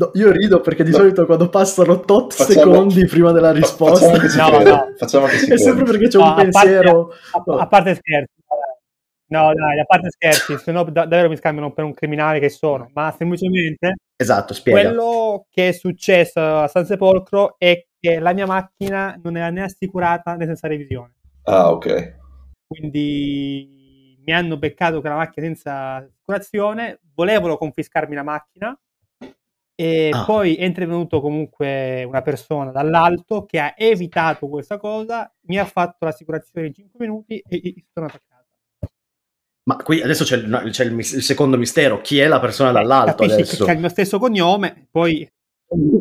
[0.00, 0.96] No, io rido perché di no.
[0.96, 4.94] solito quando passano tot facciamo, secondi prima della risposta, facciamo che, no, no.
[4.96, 7.12] Facciamo che è sempre perché c'è un pensiero.
[7.30, 8.32] Parte, a, a, parte scherzi,
[9.26, 12.48] no, dai, a parte scherzi, se no da, davvero mi scambiano per un criminale che
[12.48, 14.80] sono, ma semplicemente esatto, spiega.
[14.80, 19.64] quello che è successo a San Sepolcro è che la mia macchina non era né
[19.64, 21.12] assicurata né senza revisione.
[21.42, 22.16] Ah, ok.
[22.66, 28.74] Quindi mi hanno beccato con la macchina senza assicurazione, volevano confiscarmi la macchina
[29.80, 30.24] e ah.
[30.26, 36.04] poi è intervenuto comunque una persona dall'alto che ha evitato questa cosa, mi ha fatto
[36.04, 38.92] l'assicurazione in 5 minuti e, e sono tornato a casa.
[39.62, 43.22] Ma qui adesso c'è, il, c'è il, il, secondo mistero, chi è la persona dall'alto
[43.22, 43.64] Capisci adesso?
[43.64, 45.26] Che ha il mio stesso cognome, poi...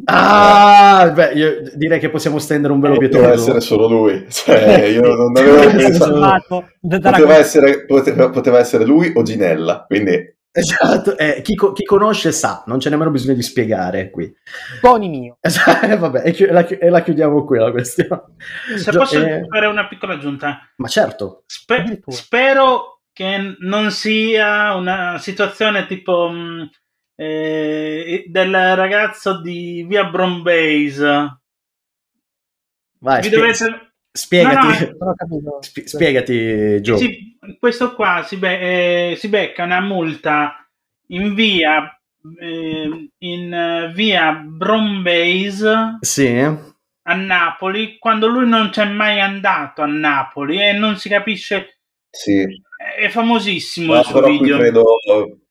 [0.06, 3.22] Ah, beh, io direi che possiamo stendere un velo pietoso.
[3.22, 6.70] Poteva essere solo lui, cioè, io non avevo pensato...
[6.82, 12.64] Poteva essere, poteva, poteva essere lui o Ginella, quindi Esatto, eh, chi, chi, conosce sa,
[12.66, 14.34] non c'è nemmeno bisogno di spiegare qui.
[14.82, 15.38] Boni mio.
[15.42, 18.24] Esatto, eh, vabbè, e, la, e, la, chiudiamo qui la questione.
[18.76, 19.46] Se Gio- posso eh...
[19.48, 20.72] fare una piccola aggiunta.
[20.78, 21.44] Ma certo.
[21.46, 26.64] Spe- spero che non sia una situazione tipo mh, mm,
[27.16, 31.42] eh, del ragazzo di via Brombase.
[33.02, 33.89] Vai, Vi dovete...
[34.20, 36.98] Spiegati, no, no, Sp- spiegati Gio.
[36.98, 40.68] Sì, questo qua si, be- eh, si, becca una multa
[41.08, 41.98] in via,
[42.40, 46.38] eh, in via Brombase sì.
[46.38, 51.80] a Napoli, quando lui non c'è mai andato a Napoli e non si capisce.
[52.10, 52.46] Sì.
[52.98, 54.58] È famosissimo no, il suo video.
[54.58, 54.86] Qui credo,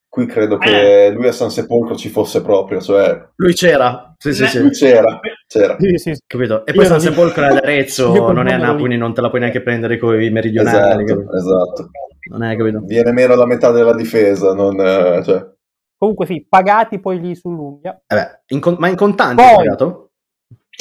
[0.09, 1.11] qui credo che eh.
[1.11, 3.28] lui a San Sepolcro ci fosse proprio, cioè...
[3.37, 4.59] Lui c'era, sì, sì, sì.
[4.61, 5.20] Lui c'era.
[5.49, 5.77] C'era.
[5.81, 6.67] Sì, sì, Capito?
[6.67, 9.41] E poi San Sepolcro è ad Arezzo, non è a Napoli, non te la puoi
[9.41, 11.05] neanche prendere con i meridionali.
[11.05, 11.91] Esatto, esatto.
[12.31, 12.81] Non è, capito?
[12.85, 15.51] Viene meno la metà della difesa, non, eh, cioè.
[15.97, 17.99] Comunque sì, pagati poi lì sull'unghia.
[18.07, 20.11] Eh in con- ma in contanti poi, pagato?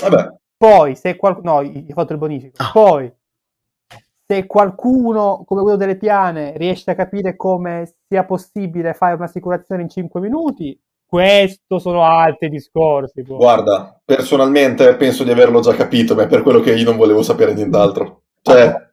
[0.01, 0.35] Vabbè.
[0.57, 1.53] Poi, se qualcuno...
[1.53, 2.61] No, gli ho fatto il bonifico.
[2.61, 2.71] Ah.
[2.73, 3.11] Poi,
[4.27, 9.89] se qualcuno, come quello delle piane, riesce a capire come sia possibile fare un'assicurazione in
[9.89, 13.23] 5 minuti, questo sono altri discorsi.
[13.23, 13.37] Poi.
[13.37, 17.23] Guarda, personalmente penso di averlo già capito, ma è per quello che io non volevo
[17.23, 18.23] sapere nient'altro.
[18.41, 18.87] Cioè,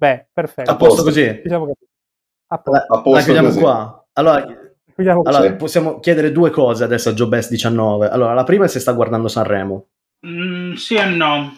[0.00, 0.70] Beh, perfetto.
[0.70, 1.40] A posto così.
[1.42, 1.72] Diciamo che...
[2.46, 2.94] A posto.
[2.94, 3.60] A posto la chiudiamo così.
[3.60, 4.06] qua.
[4.14, 4.46] Allora,
[4.96, 5.54] allora sì.
[5.56, 8.08] possiamo chiedere due cose adesso a JoeBest 19.
[8.08, 9.88] Allora, la prima è se sta guardando Sanremo.
[10.26, 11.54] Mm, sì e no.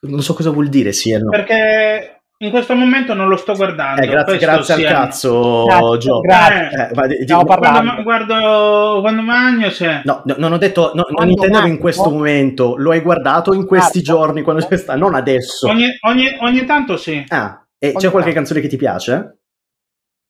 [0.00, 1.28] Non so cosa vuol dire sì e no.
[1.28, 2.13] Perché
[2.44, 4.02] in questo momento non lo sto guardando.
[4.02, 6.20] Eh, grazie, grazie al cazzo, Gio.
[6.20, 6.90] Grazie.
[6.90, 10.02] Eh, di, di, quando, guardo quando magno c'è.
[10.04, 12.76] No, no, non ho detto, no, non intendevo in questo momento.
[12.76, 15.68] Lo hai guardato in questi giorni quando c'è sta, non adesso.
[15.68, 17.24] Ogni, ogni, ogni tanto sì.
[17.28, 18.34] Ah, e ogni c'è qualche tanto.
[18.34, 19.38] canzone che ti piace?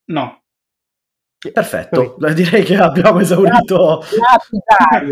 [0.06, 0.38] No.
[1.52, 4.02] Perfetto, direi che abbiamo esaurito.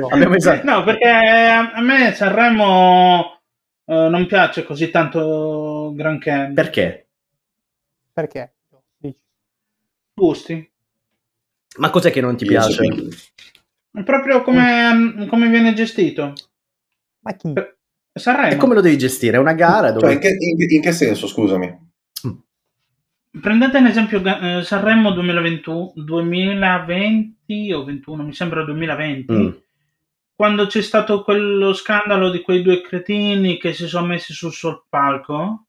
[0.08, 0.70] abbiamo esaurito.
[0.70, 3.41] No, perché a me Sanremo
[3.84, 6.50] uh, non piace così tanto granché.
[6.54, 7.06] Perché?
[8.12, 8.54] Perché?
[10.14, 10.70] Gusti.
[11.78, 12.86] Ma cos'è che non ti piace?
[13.90, 16.32] È proprio come, come viene gestito.
[17.20, 17.52] Ma chi?
[18.12, 18.52] Sanremo.
[18.52, 19.36] E come lo devi gestire?
[19.36, 19.90] È una gara?
[19.90, 20.06] Dove...
[20.06, 21.66] Cioè, in, che, in, in, che, senso, scusami?
[22.26, 23.40] Mm.
[23.40, 29.32] Prendete un esempio eh, Sanremo 2020, 2020 o 21, mi sembra 2020.
[29.32, 29.50] Mm
[30.42, 35.66] quando c'è stato quello scandalo di quei due cretini che si sono messi sul sottopalco?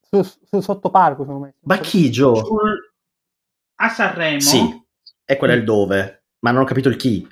[0.00, 1.58] Sul, sul sottopalco sono messi.
[1.60, 2.34] Ma chi, Gio?
[2.34, 2.92] Sul...
[3.76, 4.40] A Sanremo?
[4.40, 4.84] Sì,
[5.24, 7.28] è quello il dove, ma non ho capito il chi.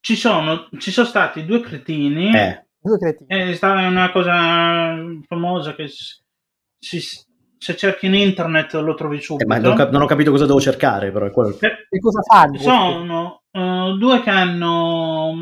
[0.00, 2.34] Ci sono, ci sono stati due cretini.
[2.34, 2.66] Eh.
[2.78, 3.28] Due cretini.
[3.28, 4.96] È stata una cosa
[5.26, 7.26] famosa che si,
[7.58, 9.44] se cerchi in internet lo trovi subito.
[9.44, 11.56] Eh, ma non, cap- non, ho capito cosa devo cercare, però è quello.
[11.56, 12.58] Per, e cosa fanno?
[12.58, 15.34] Sono uh, due che hanno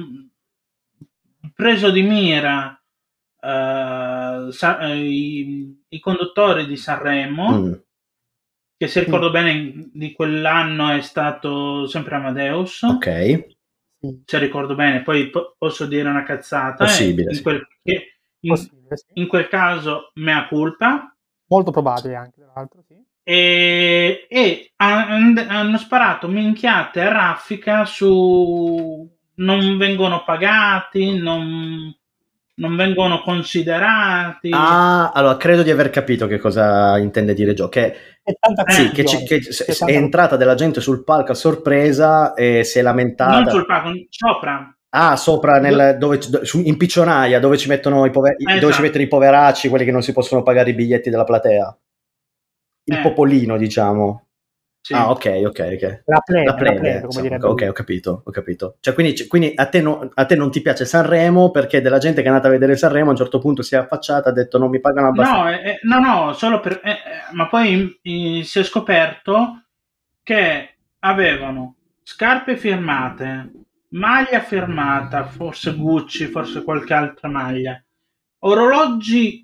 [1.54, 2.80] preso di mira
[3.40, 7.72] uh, sa- i, i, conduttori di Sanremo, mm.
[8.76, 9.32] che se ricordo mm.
[9.32, 12.82] bene di quell'anno è stato sempre Amadeus.
[12.82, 13.54] Ok.
[14.24, 16.84] Se ricordo bene, poi po- posso dire una cazzata.
[16.84, 17.32] Eh, Possibile.
[17.34, 19.04] In, quel, in, Possibile, sì.
[19.14, 21.15] in quel caso, mea culpa.
[21.48, 22.94] Molto probabile anche, tra l'altro, sì.
[23.22, 31.92] E, e hanno sparato minchiate a raffica su non vengono pagati, non,
[32.54, 34.50] non vengono considerati.
[34.52, 37.68] Ah, allora credo di aver capito che cosa intende dire Gio.
[37.68, 38.32] Che, è,
[38.68, 42.78] sì, che, c- che c- è, entrata della gente sul palco a sorpresa e si
[42.78, 43.40] è lamentata.
[43.40, 44.75] Non sul palco, sopra.
[44.98, 48.80] Ah, sopra nel, dove, su, in piccionaia dove ci, mettono i pover- eh, dove ci
[48.80, 51.78] mettono i poveracci, quelli che non si possono pagare i biglietti della platea.
[52.84, 53.00] Il eh.
[53.02, 54.26] popolino, diciamo.
[54.80, 54.94] Sì.
[54.94, 56.02] Ah, ok, ok, ok.
[56.06, 58.76] La plebe, la plebe, la plebe come insomma, ok, ho capito, ho capito.
[58.78, 62.20] Cioè, quindi, quindi a, te no, a, te non ti piace Sanremo perché della gente
[62.20, 64.34] che è andata a vedere Sanremo a un certo punto si è affacciata e ha
[64.34, 65.42] detto non mi pagano abbastanza.
[65.42, 66.80] No, eh, no, no, solo per...
[66.84, 66.96] Eh, eh
[67.32, 69.64] ma poi eh, si è scoperto
[70.22, 77.82] che avevano scarpe firmate, maglia firmata, forse Gucci, forse qualche altra maglia,
[78.40, 79.42] orologi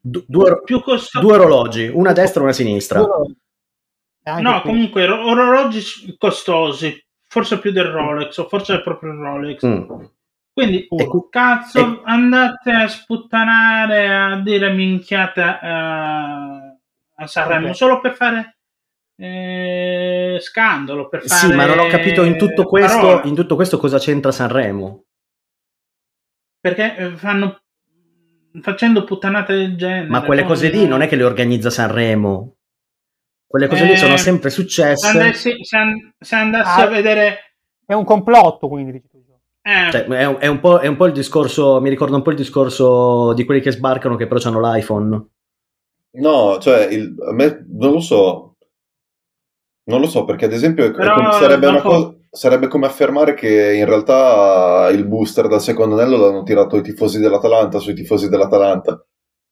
[0.00, 1.24] du- due, più costosi.
[1.24, 3.00] Due orologi, una a destra e una a sinistra.
[3.00, 4.70] No, qui.
[4.70, 9.66] comunque orologi costosi, forse più del Rolex, o forse è proprio il Rolex.
[9.66, 10.04] Mm.
[10.52, 12.00] Quindi, uh, cazzo, e...
[12.04, 16.78] andate a sputtanare, a dire minchiate uh,
[17.16, 17.74] a Sanremo okay.
[17.74, 18.59] solo per fare
[19.20, 21.08] eh, scandalo.
[21.08, 24.32] Per fare sì, ma non ho capito in tutto, questo, in tutto questo cosa c'entra
[24.32, 25.04] Sanremo.
[26.58, 27.60] Perché eh, fanno
[28.62, 30.08] facendo puttanate del genere.
[30.08, 32.56] Ma quelle cose lì non è che le organizza Sanremo.
[33.46, 35.10] Quelle cose eh, lì sono eh, sempre successe.
[35.10, 37.38] Se andassi, se and- se andassi ah, a vedere...
[37.84, 39.02] È un complotto, quindi.
[39.62, 39.90] Eh.
[39.90, 42.36] Cioè, è, un, è, un è, un, po', il discorso, mi ricorda un po' il
[42.36, 45.26] discorso di quelli che sbarcano che però hanno l'iPhone.
[46.12, 48.49] No, cioè, il, a me non lo so.
[49.84, 53.86] Non lo so, perché ad esempio come, sarebbe, una cosa, sarebbe come affermare che in
[53.86, 59.04] realtà il booster dal secondo anello l'hanno tirato i tifosi dell'Atalanta sui tifosi dell'Atalanta.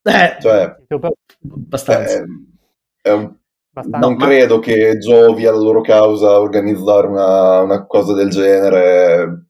[0.03, 2.19] Eh, cioè, abbastanza.
[2.19, 3.35] È, è un
[3.79, 4.07] Abbastanza.
[4.07, 9.47] Non credo che giovi alla loro causa organizzare una, una cosa del genere.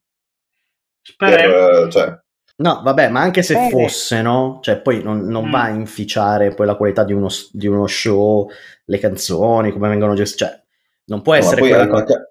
[1.17, 2.19] Per, cioè.
[2.57, 3.71] No, vabbè, ma anche se Bene.
[3.71, 4.59] fosse, no?
[4.61, 5.51] Cioè, poi non, non mm.
[5.51, 8.49] va a inficiare poi la qualità di uno, di uno, show,
[8.85, 10.45] le canzoni, come vengono gestite.
[10.45, 10.62] Cioè,
[11.09, 12.05] non può essere quella cosa...
[12.05, 12.31] Ca-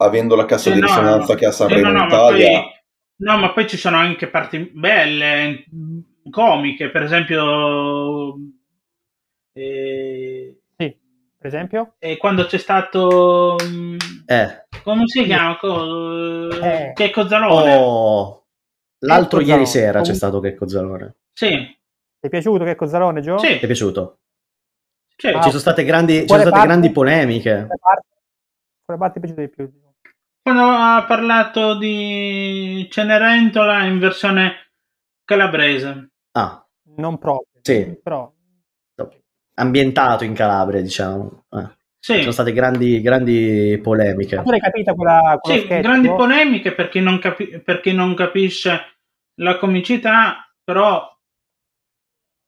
[0.00, 2.52] avendo la cassa sì, di risonanza no, che ha Sanremo no, no, in Italia...
[2.52, 2.70] Ma poi,
[3.16, 5.64] no, ma poi ci sono anche parti belle,
[6.30, 8.34] comiche, per esempio...
[9.52, 10.58] Eh
[11.38, 11.94] per esempio?
[12.00, 13.56] E quando c'è stato...
[13.62, 14.66] Mm, eh.
[14.82, 15.56] Come si chiama?
[15.56, 16.92] Eh.
[16.94, 17.76] Checco Zalone.
[17.76, 18.46] Oh.
[19.02, 19.86] L'altro Checco ieri Zalone.
[19.86, 21.14] sera c'è stato Checco Zalone.
[21.32, 21.48] Sì.
[21.48, 23.38] Ti è piaciuto Checco Zalone, Gio?
[23.38, 23.56] Sì.
[23.56, 24.18] Ti è piaciuto?
[25.20, 25.32] Sì.
[25.32, 27.66] Ci sono state grandi, ci sono state grandi polemiche.
[28.84, 29.70] Quale parte ti è piaciuta di più?
[30.40, 34.70] Quando ha parlato di Cenerentola in versione
[35.24, 36.10] calabrese.
[36.32, 36.64] Ah.
[36.96, 37.60] Non proprio.
[37.62, 37.98] Sì.
[38.02, 38.32] Però
[39.58, 41.44] ambientato in Calabria, diciamo.
[41.50, 41.76] Eh.
[41.98, 42.20] Sì.
[42.20, 44.40] Sono state grandi, grandi polemiche.
[44.42, 46.16] Tu l'hai capita quella, quella sì, sketch, grandi no?
[46.16, 48.98] polemiche per chi, non capi- per chi non capisce
[49.40, 51.04] la comicità, però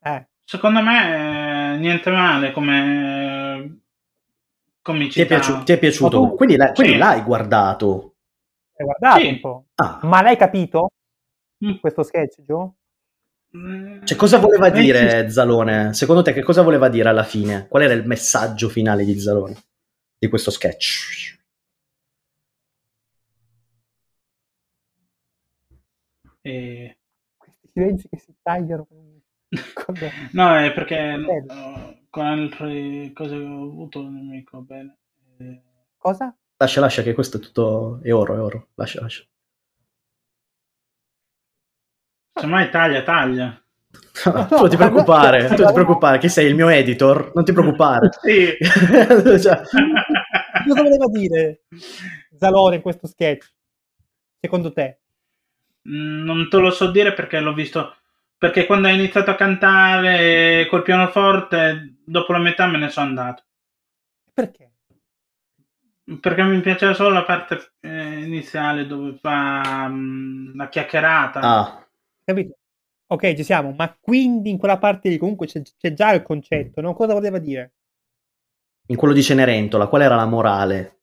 [0.03, 0.27] eh.
[0.43, 1.30] secondo me
[1.81, 3.81] niente male come
[4.81, 5.13] comicità.
[5.13, 5.63] Ti è, piaciuto?
[5.63, 6.29] Ti è piaciuto?
[6.35, 6.99] Quindi, l'hai, quindi sì.
[6.99, 8.15] l'hai guardato?
[8.75, 9.27] Hai guardato sì.
[9.27, 9.65] un po'.
[9.75, 9.99] Ah.
[10.03, 10.89] Ma l'hai capito?
[11.65, 11.75] Mm.
[11.79, 12.75] Questo sketch, Gio?
[13.57, 14.03] Mm.
[14.03, 15.93] Cioè, cosa voleva dire Zalone?
[15.93, 17.67] Secondo te, che cosa voleva dire alla fine?
[17.67, 19.55] Qual era il messaggio finale di Zalone
[20.17, 21.39] di questo sketch?
[26.41, 26.97] E...
[27.37, 28.87] Questi silenzi che si tagliano.
[30.31, 34.97] no, è perché uh, con altre cose che ho avuto non mi ricordo bene.
[35.37, 35.61] Eh...
[35.97, 36.35] Cosa?
[36.57, 37.99] Lascia, lascia, che questo è tutto.
[38.01, 38.69] È oro, è oro.
[38.75, 39.23] Lascia, lascia.
[42.33, 43.61] Semmai taglia, taglia.
[44.25, 47.43] No, tu non ti preoccupare, tu non ti preoccupare, che sei il mio editor, non
[47.43, 48.09] ti preoccupare.
[48.21, 48.55] Sì.
[49.41, 49.61] cioè...
[50.67, 51.63] Cosa voleva dire
[52.37, 53.51] Zalone in questo sketch?
[54.39, 54.99] Secondo te?
[55.89, 57.95] Mm, non te lo so dire perché l'ho visto.
[58.41, 63.43] Perché quando hai iniziato a cantare col pianoforte, dopo la metà me ne sono andato.
[64.33, 64.71] Perché?
[66.19, 71.39] Perché mi piaceva solo la parte eh, iniziale dove fa um, la chiacchierata.
[71.39, 71.85] Ah
[72.23, 72.57] capito?
[73.07, 76.81] Ok, ci siamo, ma quindi in quella parte lì comunque c'è, c'è già il concetto,
[76.81, 76.93] no?
[76.93, 77.73] Cosa voleva dire?
[78.87, 80.99] In quello di Cenerentola, qual era la morale?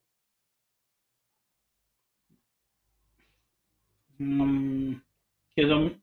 [4.17, 5.03] Non...
[5.53, 5.98] Chiedo,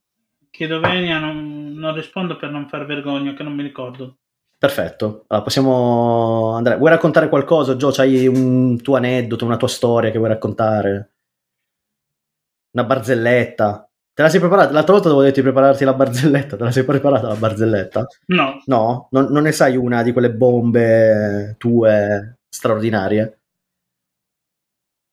[0.55, 4.17] chiedo venia, non, non rispondo per non far vergogna, che non mi ricordo.
[4.57, 6.77] Perfetto, allora possiamo andare.
[6.77, 7.91] Vuoi raccontare qualcosa, Gio?
[7.91, 11.11] C'hai un tuo aneddoto, una tua storia che vuoi raccontare?
[12.71, 13.89] Una barzelletta?
[14.13, 14.71] Te la sei preparata?
[14.71, 18.07] L'altra volta dovevo dirti prepararti la barzelletta, te la sei preparata la barzelletta?
[18.27, 18.61] No.
[18.65, 19.07] No?
[19.11, 23.39] Non, non ne sai una di quelle bombe tue straordinarie?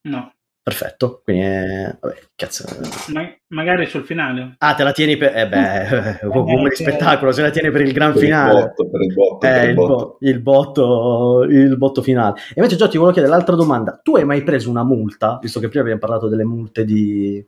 [0.03, 0.32] No.
[0.65, 2.65] Perfetto, quindi eh, vabbè, cazzo.
[3.13, 4.55] Ma, magari sul finale.
[4.59, 5.37] Ah, te la tieni per...
[5.37, 8.61] Eh beh, come di spettacolo, se la tieni per il gran Per il finale.
[8.61, 9.95] botto, per il botto, Eh, per il il, botto.
[9.97, 12.39] bo- il botto, il botto finale.
[12.51, 13.99] E invece, Gio, ti volevo chiedere l'altra domanda.
[14.01, 15.39] Tu hai mai preso una multa?
[15.43, 17.45] Visto che prima abbiamo parlato delle multe di...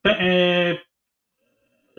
[0.00, 0.86] Beh, eh,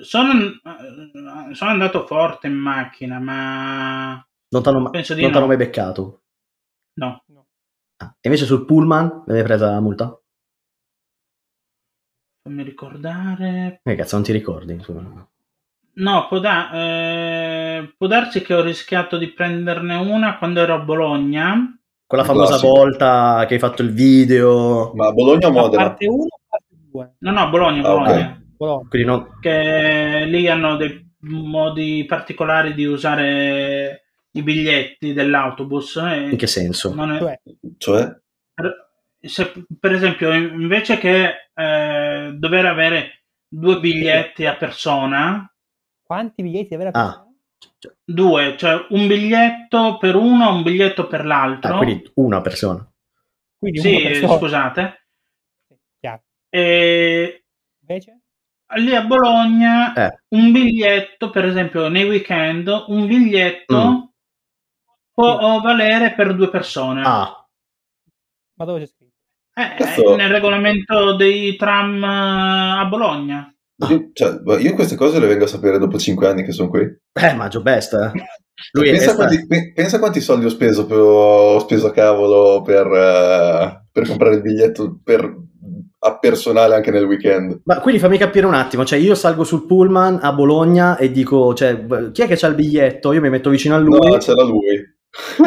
[0.01, 5.47] sono, eh, sono andato forte in macchina, ma Non non t'hanno no.
[5.47, 6.21] mai beccato?
[6.95, 7.23] no.
[7.99, 10.19] Ah, E invece sul pullman l'hai presa la multa?
[12.47, 13.81] Fammi ricordare.
[13.83, 14.71] Che cazzo, non ti ricordi?
[14.71, 15.27] insomma.
[15.95, 20.79] No, può, da- eh, può darsi che ho rischiato di prenderne una quando ero a
[20.79, 21.77] Bologna.
[22.05, 22.71] Quella famosa Classico.
[22.73, 25.83] volta che hai fatto il video, Ma Bologna o Modena?
[25.87, 27.15] parte 1 o parte 2?
[27.19, 27.91] No, no, Bologna, Ah.
[27.91, 28.41] Bologna.
[28.55, 28.87] Bologna.
[28.87, 29.27] quindi non...
[29.41, 35.97] Che lì hanno dei modi particolari di usare i biglietti dell'autobus.
[35.97, 36.93] e In che senso?
[36.95, 37.39] è- Cioè,
[37.77, 38.15] Cioè?
[39.19, 45.51] Per, se- per esempio, invece che eh, dover avere due biglietti a persona,
[46.03, 47.03] quanti biglietti avere a Ah.
[47.05, 47.25] persona?
[47.79, 51.73] Cioè, due, cioè un biglietto per uno, un biglietto per l'altro.
[51.75, 52.87] ah, quindi una persona.
[53.57, 54.37] Quindi sì, una persona.
[54.37, 55.07] scusate.
[55.67, 56.23] Sì, chiaro.
[56.49, 57.45] E
[57.81, 58.21] Invece?
[58.75, 60.19] lì a Bologna Eh.
[60.29, 64.03] un biglietto, per esempio nei weekend, un biglietto Mm.
[65.13, 67.01] può valere per due persone.
[67.03, 67.47] Ah,
[68.59, 68.96] Ma dove c'è scritto?
[69.57, 73.51] Eh, Questo- nel regolamento dei tram eh, a Bologna.
[73.89, 76.81] Io, cioè, io queste cose le vengo a sapere dopo cinque anni che sono qui.
[76.81, 78.11] eh, ma Joe Best, eh.
[78.71, 82.85] Lui pensa, quanti, pe- pensa quanti soldi ho speso, per- ho speso a cavolo per,
[82.87, 85.31] eh, per comprare il biglietto per,
[85.99, 87.61] a personale anche nel weekend.
[87.65, 91.53] Ma quindi fammi capire un attimo, cioè io salgo sul pullman a Bologna e dico,
[91.53, 93.13] cioè, chi è che c'ha il biglietto?
[93.13, 93.99] Io mi metto vicino a lui.
[94.09, 94.95] No, c'era lui.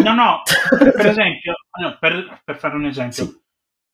[0.05, 0.43] No, no,
[0.79, 3.40] per esempio, no, per, per fare un esempio, Sì.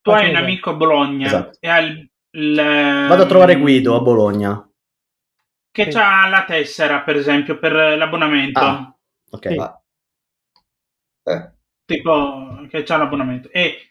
[0.06, 1.58] Tu hai un amico a Bologna Esatto.
[1.60, 2.54] e hai il, il-
[3.08, 4.70] Vado a trovare Guido a Bologna.
[5.70, 5.98] che Sì.
[5.98, 8.60] ha la tessera, per esempio, per l'abbonamento.
[8.60, 8.96] Ah.
[9.30, 9.48] Ok.
[9.50, 9.58] Sì.
[9.58, 9.80] Ah.
[11.28, 11.52] Eh,
[11.84, 13.90] tipo che c'ha l'abbonamento e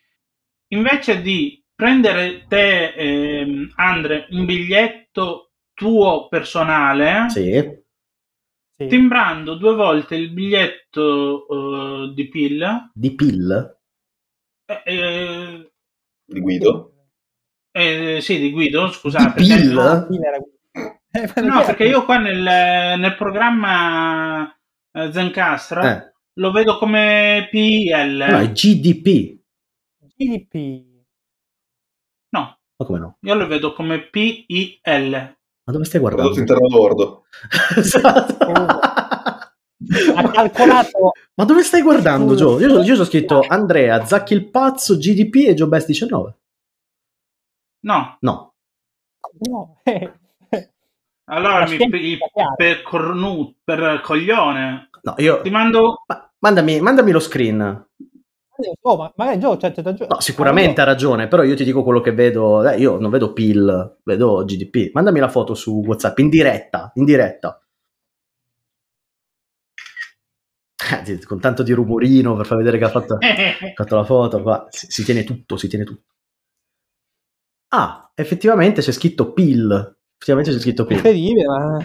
[0.70, 7.84] invece di prendere te ehm, Andre un biglietto tuo personale Sì.
[8.78, 8.88] Sì.
[8.88, 11.48] timbrando due volte il biglietto
[12.08, 13.78] eh, di PIL Di pill?
[14.66, 15.72] eh, eh,
[16.26, 16.92] di Guido.
[17.72, 19.78] eh, sì di Guido scusate Di PIL?
[19.80, 20.08] Ah,
[21.12, 22.42] Eh, ma no chi perché io qua nel,
[23.00, 24.54] nel programma
[24.92, 26.14] eh, Zencastra Eh.
[26.34, 29.40] lo vedo come PIL No, è GDP.
[30.18, 30.84] GDP.
[32.30, 33.18] no Ma come no?
[33.22, 36.40] io lo vedo come PIL Ma dove stai Prodotto guardando?
[36.40, 37.26] interno lordo.
[37.78, 38.46] Esatto.
[40.16, 42.60] Ha calcolato Ma dove stai guardando, Gio?
[42.60, 46.36] Io, io ho scritto Andrea, Zacchi il pazzo, GDP e Joe Best 19.
[47.82, 48.54] no No.
[49.50, 49.78] no,
[51.26, 52.54] Allora mi chiara.
[52.56, 54.90] per, cornu- per coglione.
[55.02, 55.42] No, io...
[55.42, 56.04] Ti mando.
[56.08, 57.88] Ma- mandami, mandami lo screen.
[58.82, 60.08] oh, ma magari Gio c'è ragione.
[60.10, 62.68] No, sicuramente ha ragione, però io ti dico quello che vedo.
[62.68, 64.92] Eh, io non vedo PIL, vedo GDP.
[64.94, 67.60] Mandami la foto su WhatsApp in diretta, in diretta.
[70.75, 70.75] Eh,
[71.26, 74.42] Con tanto di rumorino per far vedere che ha fatto, ha fatto la foto.
[74.42, 74.68] Qua.
[74.70, 76.04] Si, si tiene tutto, si tiene tutto.
[77.70, 79.98] Ah, effettivamente c'è scritto PIL.
[80.14, 80.98] Effettivamente c'è scritto PIL.
[80.98, 81.78] Incredibile, ma...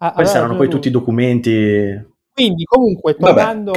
[0.00, 2.06] Ah, Questi allora, erano poi tu- tutti i documenti.
[2.32, 3.72] Quindi, comunque, Vabbè, tornando...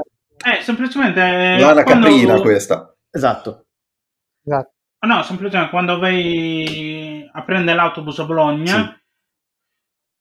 [0.00, 1.20] Eh, semplicemente.
[1.20, 2.94] Lana quando- caprina questa.
[3.10, 3.66] Esatto.
[4.44, 4.70] Esatto.
[5.06, 9.00] No, semplicemente quando vai a prendere l'autobus a Bologna.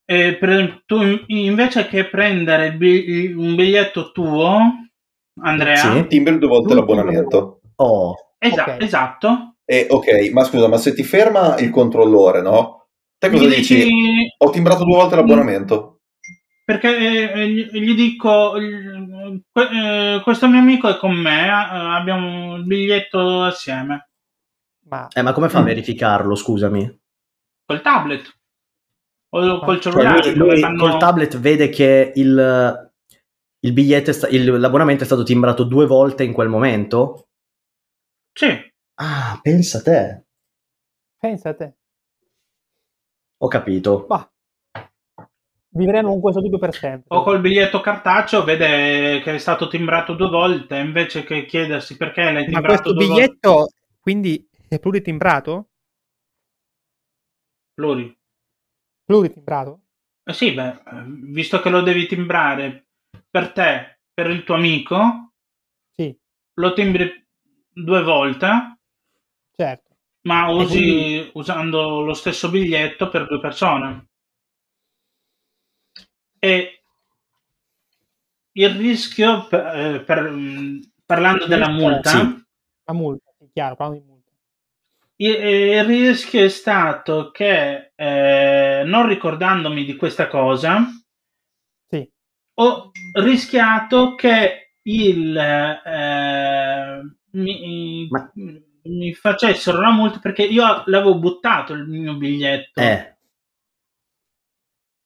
[0.07, 4.59] E per tu in- invece che prendere bi- un biglietto tuo,
[5.41, 6.07] Andrea, Sì.
[6.07, 7.61] Timber due volte l'abbonamento.
[7.77, 8.81] Oh, esa- Ok.
[8.81, 12.85] esatto, E ok, ma scusa, ma se ti ferma il controllore, no?
[13.17, 13.75] Te cosa gli dici?
[13.77, 15.91] dici- Ho timbrato due volte l'abbonamento.
[16.63, 21.49] perché eh, gli, gli dico, eh, que- eh, questo mio amico è con me, eh,
[21.49, 24.09] abbiamo il biglietto assieme,
[24.87, 25.65] Ma eh, ma come fa a Mm.
[25.65, 26.35] verificarlo?
[26.35, 26.99] Scusami.
[27.65, 28.31] col tablet
[29.43, 30.23] o col cellulare.
[30.23, 30.77] Cioè, lui, lui fanno...
[30.77, 32.91] col tablet vede che il,
[33.59, 37.27] il biglietto, sta, il, l'abbonamento è stato timbrato due volte in quel momento?
[38.31, 38.47] Sì.
[38.95, 40.25] Ah, pensa a te.
[41.19, 41.73] Pensa a te.
[43.37, 44.05] Ho capito.
[44.07, 44.29] Bah.
[45.75, 47.03] Vivremo con questo dubbio per sempre.
[47.07, 52.31] O col biglietto cartaceo vede che è stato timbrato due volte, invece che chiedersi perché
[52.31, 53.73] l'hai timbrato Ma questo biglietto, volte.
[53.99, 55.67] quindi, è pluritimbrato?
[57.73, 58.17] Pluri.
[59.05, 59.81] Pluritimbrato?
[60.23, 62.87] Eh sì, beh, visto che lo devi timbrare
[63.29, 65.33] per te, per il tuo amico,
[65.91, 66.17] sì.
[66.55, 67.27] lo timbri
[67.69, 68.79] due volte.
[69.51, 69.95] Certo.
[70.21, 71.29] Ma usi quindi...
[71.35, 74.07] usando lo stesso biglietto per due persone.
[76.39, 76.81] E
[78.53, 80.33] il rischio, per, eh, per,
[81.05, 82.43] parlando della multa,
[82.83, 84.14] la multa, sì, chiaro, parlo di multa.
[85.17, 90.83] Il, il, rischio è stato che, eh, non ricordandomi di questa cosa,
[91.87, 92.09] sì.
[92.55, 97.01] ho rischiato che il eh,
[97.31, 98.31] mi, Ma
[98.85, 102.81] mi facessero la multa perché io l'avevo buttato il mio biglietto.
[102.81, 103.17] Eh.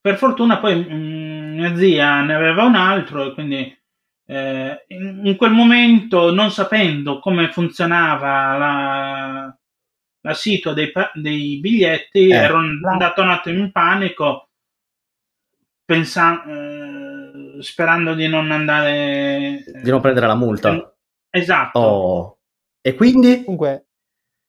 [0.02, 3.78] Per fortuna poi mh, mm, mia zia ne aveva un altro e quindi
[4.26, 9.59] eh, in, in, quel momento, non sapendo come funzionava la,
[10.22, 12.36] la situa dei, dei biglietti, eh.
[12.36, 14.50] ero andato un attimo in panico
[15.86, 19.64] pensando, eh, sperando di non andare...
[19.82, 20.96] Di non prendere la multa.
[21.32, 21.80] Esatto.
[21.80, 22.38] Oh.
[22.82, 23.44] E quindi?
[23.44, 23.88] Comunque,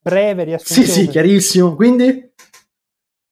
[0.02, 0.82] breve riassunto.
[0.82, 1.74] Sì, sì, chiarissimo.
[1.74, 2.32] Quindi?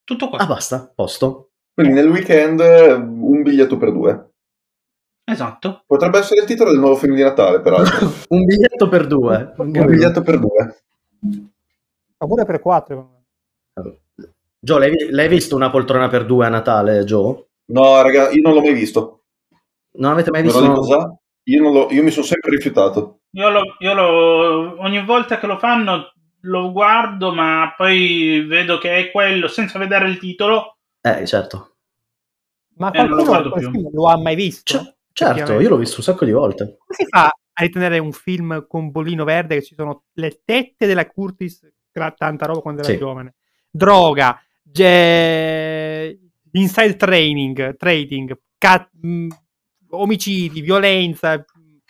[0.04, 0.38] Tutto qua.
[0.38, 1.50] Ah, basta, posto.
[1.74, 4.30] Quindi nel weekend un biglietto per due.
[5.24, 5.84] Esatto.
[5.86, 8.10] Potrebbe essere il titolo del nuovo film di Natale, peraltro.
[8.28, 9.52] un biglietto per due.
[9.58, 10.82] un biglietto per due.
[12.18, 13.22] Ma pure per quattro.
[14.60, 17.48] Gio, l'hai, l'hai, visto una poltrona per due a Natale, Gio?
[17.66, 19.22] No, raga, io non l'ho mai visto.
[19.92, 20.62] Non avete mai visto?
[21.44, 23.20] Io, non lo, io mi sono sempre rifiutato.
[23.30, 26.12] Io, lo, io lo, ogni volta che lo fanno
[26.42, 30.76] lo guardo, ma poi vedo che è quello senza vedere il titolo.
[31.00, 31.76] Eh, certo.
[32.76, 34.78] Ma qualcuno lo, lo, ha mai visto?
[34.78, 36.76] C- certo, io l'ho visto un sacco di volte.
[36.78, 40.86] Come si fa a ritenere un film con Bolino Verde che ci sono le tette
[40.86, 41.68] della Curtis,
[42.16, 42.98] tanta roba quando era sì.
[42.98, 43.34] giovane,
[43.70, 46.18] droga, ge...
[46.52, 48.88] inside training, trading, cat...
[49.00, 49.28] mh,
[49.90, 51.42] omicidi, violenza,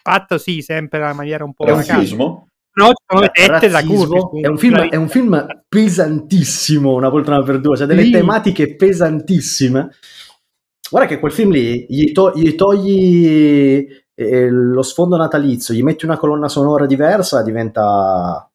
[0.02, 1.64] fatto sì, sempre in maniera un po'...
[1.64, 2.48] Razzismo?
[2.74, 4.40] No, ci sono le tette da curvi.
[4.40, 8.12] È un, film, è un film pesantissimo, Una poltrona per due, cioè delle sì.
[8.12, 9.90] tematiche pesantissime.
[10.88, 13.84] Guarda che quel film lì gli, to- gli togli
[14.14, 18.47] eh, lo sfondo natalizio, gli metti una colonna sonora diversa, diventa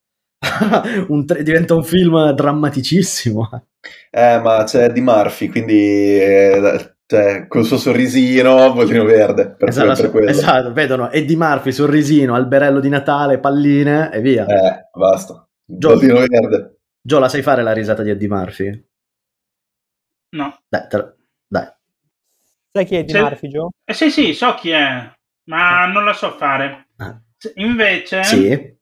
[1.07, 3.67] un, diventa un film drammaticissimo.
[4.09, 9.51] Eh, ma c'è Eddie Murphy, quindi eh, cioè, col suo sorrisino, bollino verde.
[9.51, 14.45] Per esatto, per esatto, vedono Eddie Murphy, sorrisino, alberello di Natale, palline e via.
[14.45, 15.47] Eh, basta.
[15.65, 16.79] Gio, bollino verde.
[17.01, 18.87] Gio, la sai fare la risata di Eddie Murphy?
[20.29, 20.57] No.
[20.67, 21.15] Dai, te...
[21.47, 21.67] Dai.
[22.71, 23.69] Sai chi è Eddie Murphy, Gio?
[23.85, 25.11] Eh, sì, sì, so chi è,
[25.45, 26.87] ma non la so fare.
[26.97, 27.19] Ah.
[27.55, 28.23] Invece...
[28.23, 28.77] Sì.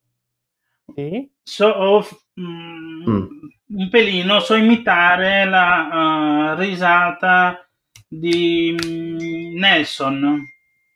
[0.94, 1.32] Sì.
[1.44, 2.08] So,
[2.40, 3.28] mm, mm.
[3.68, 7.68] un pelino, so imitare la uh, risata
[8.08, 10.44] di mm, Nelson,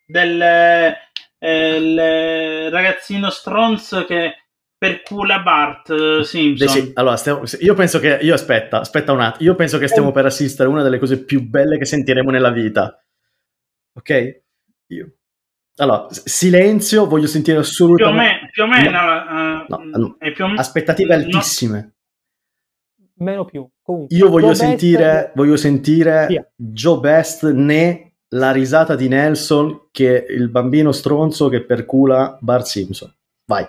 [0.05, 0.41] del
[1.39, 4.45] eh, ragazzino stronzo che
[4.77, 6.67] percula Bart eh, Simpson.
[6.67, 10.11] Sì, allora, stiamo, io penso che, io aspetta, aspetta un attimo, io penso che stiamo
[10.11, 12.99] per assistere a una delle cose più belle che sentiremo nella vita.
[13.93, 14.41] Ok?
[14.87, 15.13] Io.
[15.77, 18.49] Allora, silenzio, voglio sentire assolutamente...
[18.51, 18.91] Più o, me, più o meno...
[18.91, 20.55] No, no, più o me...
[20.57, 21.95] Aspettative altissime
[23.17, 23.67] meno più.
[23.81, 25.31] Comunque, Io voglio sentire, Best...
[25.35, 26.47] voglio sentire yeah.
[26.55, 33.13] Joe Best né la risata di Nelson che il bambino stronzo che percula Bart Simpson.
[33.45, 33.65] Vai.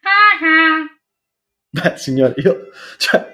[1.70, 2.68] Beh, signore, io...
[2.96, 3.32] Cioè...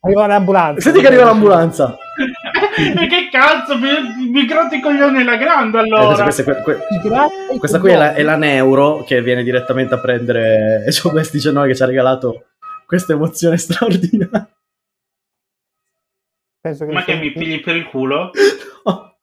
[0.00, 0.80] Arriva l'ambulanza.
[0.80, 1.96] Senti che arriva l'ambulanza.
[2.78, 6.18] E che cazzo, mi, mi grotti i coglioni alla grande allora.
[6.18, 9.98] Eh, questa, que, que, questa qui è la, è la, Neuro che viene direttamente a
[9.98, 12.46] prendere Joe Best 19 che ci ha regalato
[12.86, 14.48] questa emozione straordinaria.
[16.60, 18.30] Penso che Ma che mi pigli per il culo?
[18.84, 19.16] no.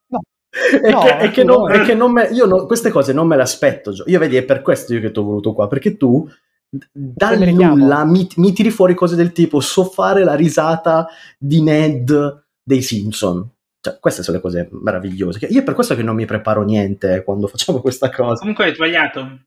[0.49, 3.27] È, no, che, è, che non, è che non me, io no, queste cose non
[3.27, 3.93] me le aspetto.
[4.05, 6.29] Io vedi, è per questo io che ti ho voluto qua, perché tu
[6.91, 12.44] dal nulla mi, mi, tiri fuori cose del tipo so fare la risata di Ned
[12.65, 13.47] dei Simpson.
[13.79, 15.45] Cioè, queste sono le cose meravigliose.
[15.45, 18.39] Io è per questo che non mi preparo niente quando facciamo questa cosa.
[18.39, 19.39] Comunque hai sbagliato.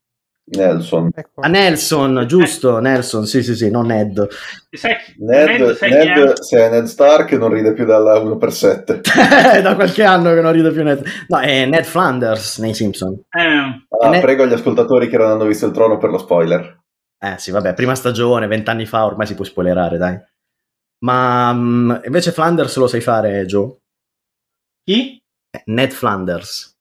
[0.50, 1.10] Nelson.
[1.14, 1.42] Ecco.
[1.42, 4.26] A Nelson, giusto, Nelson, sì sì sì, non Ned.
[4.70, 9.60] Sai, Ned, Ned, Ned se è Ned Stark non ride più dalla 1x7.
[9.60, 11.04] da qualche anno che non ride più Ned.
[11.28, 13.12] No, è Ned Flanders nei Simpson.
[13.28, 13.86] Eh.
[14.00, 14.22] Ah, Ned...
[14.22, 16.80] Prego gli ascoltatori che non hanno visto il trono per lo spoiler.
[17.20, 20.18] Eh sì, vabbè, prima stagione, vent'anni fa, ormai si può spoilerare, dai.
[21.00, 23.76] Ma um, invece Flanders lo sai fare, Joe?
[24.84, 25.16] Chi?
[25.50, 26.76] Eh, Ned Flanders.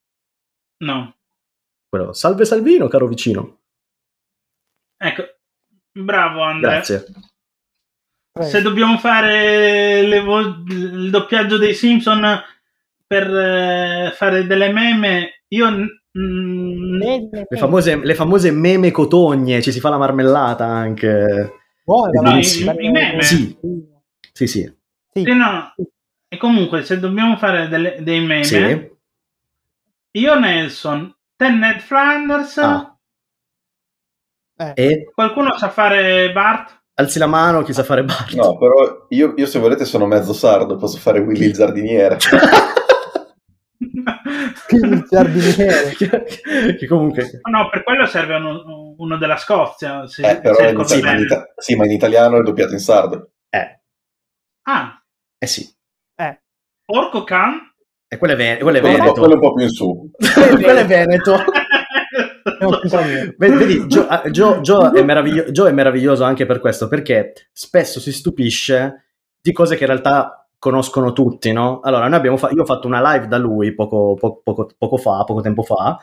[0.84, 1.16] No.
[1.90, 3.60] Quello, salve Salvino, caro vicino.
[4.98, 5.24] Ecco,
[5.92, 6.76] bravo Andrea.
[6.76, 7.06] Grazie.
[8.40, 12.40] Se dobbiamo fare vo- il doppiaggio dei Simpson
[13.06, 15.70] per eh, fare delle meme, io...
[16.18, 21.54] Mm, le, famose, le famose meme cotogne, ci si fa la marmellata anche.
[21.84, 23.22] Buona, no, i, i meme?
[23.22, 23.56] Sì,
[24.46, 24.72] sì, sì.
[25.14, 25.34] sì.
[25.34, 25.74] no.
[26.28, 28.92] E comunque, se dobbiamo fare delle, dei meme, sì.
[30.12, 32.96] io Nelson, te Ned Flanders, ah.
[34.60, 34.74] Eh.
[34.76, 35.12] E?
[35.14, 36.84] Qualcuno sa fare Bart?
[36.96, 38.34] Alzi la mano chi sa fare Bart.
[38.34, 42.18] No, però io, io se volete sono mezzo sardo, posso fare Willy il giardiniere.
[44.70, 45.96] il giardiniere.
[46.78, 47.40] che comunque...
[47.50, 50.08] No, per quello serve uno, uno della Scozia.
[50.08, 52.80] Se, eh, però se in, sì, in ita- sì, ma in italiano è doppiato in
[52.80, 53.32] sardo.
[53.50, 53.80] Eh.
[54.68, 55.02] Ah.
[55.38, 55.68] Eh sì.
[56.16, 56.42] Eh.
[56.88, 57.60] Orco Can?
[58.08, 59.14] E quello è, Ven- quello è Veneto.
[59.14, 60.12] Quello è un po' più in su.
[60.18, 61.38] quello è Veneto.
[63.38, 68.12] Vedi, Joe, Joe, Joe, è meraviglio- Joe, è meraviglioso anche per questo, perché spesso si
[68.12, 71.82] stupisce di cose che in realtà conoscono tutti, no?
[71.82, 74.98] Allora, noi abbiamo fa- io ho fatto una live da lui poco, po- poco, poco
[74.98, 75.98] fa, poco tempo fa,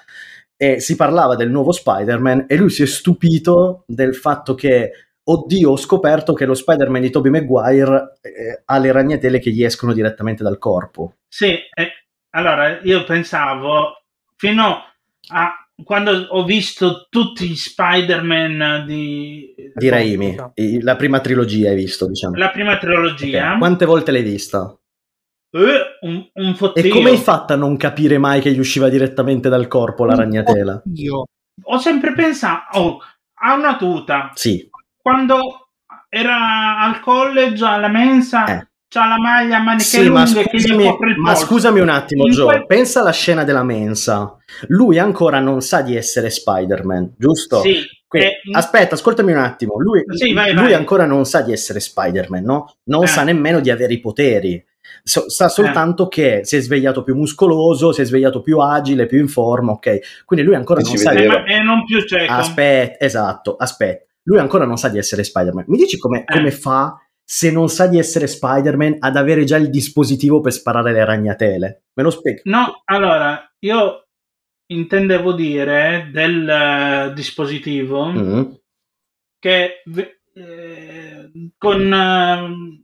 [0.57, 4.93] e si parlava del nuovo Spider-Man e lui si è stupito del fatto che
[5.25, 9.65] oddio, ho scoperto che lo Spider-Man di Tobey Maguire eh, ha le ragnatele che gli
[9.65, 11.17] escono direttamente dal corpo.
[11.29, 11.93] Sì, eh,
[12.31, 14.03] allora io pensavo
[14.37, 14.83] fino
[15.29, 19.55] a quando ho visto tutti gli Spider-Man di...
[19.75, 20.37] Di Raimi,
[20.81, 22.37] la prima trilogia hai visto, diciamo.
[22.37, 23.47] La prima trilogia.
[23.47, 23.59] Okay.
[23.59, 24.77] Quante volte l'hai vista?
[25.51, 29.49] Eh, un, un E come hai fatto a non capire mai che gli usciva direttamente
[29.49, 30.83] dal corpo la ragnatela?
[30.95, 31.25] Io
[31.63, 32.99] ho sempre pensato, oh,
[33.35, 34.31] ha una tuta.
[34.35, 34.69] Sì.
[35.05, 35.69] Quando
[36.09, 38.47] era al college, alla mensa...
[38.47, 42.45] Eh c'ha la maglia a maniche sì, lunghe ma scusami, ma scusami un attimo Joe,
[42.45, 42.67] quel...
[42.67, 44.37] pensa alla scena della mensa
[44.69, 47.61] lui ancora non sa di essere Spider-Man giusto?
[47.63, 50.75] Sì Quindi, eh, aspetta ascoltami un attimo lui, sì, vai, lui vai.
[50.75, 52.77] ancora non sa di essere Spider-Man no?
[52.85, 53.09] non eh.
[53.09, 54.65] sa nemmeno di avere i poteri
[55.03, 56.09] so, sa soltanto eh.
[56.09, 60.25] che si è svegliato più muscoloso si è svegliato più agile più in forma ok
[60.25, 61.25] quindi lui ancora e non sa di...
[61.25, 65.77] e non più cieco aspetta esatto aspetta lui ancora non sa di essere Spider-Man mi
[65.77, 70.41] dici come, come fa se non sa di essere Spider-Man ad avere già il dispositivo
[70.41, 71.85] per sparare le ragnatele?
[71.95, 72.43] Me lo spieghi?
[72.45, 74.09] No, allora, io
[74.67, 78.43] intendevo dire del uh, dispositivo mm.
[79.39, 79.83] che
[80.35, 82.83] eh, con uh,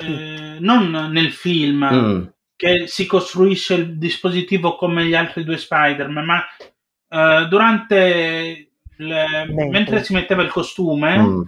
[0.00, 2.26] eh, non nel film mm.
[2.54, 6.44] che si costruisce il dispositivo come gli altri due Spider-Man, ma
[7.08, 8.65] uh, durante
[8.98, 11.42] le, mentre si metteva il costume mm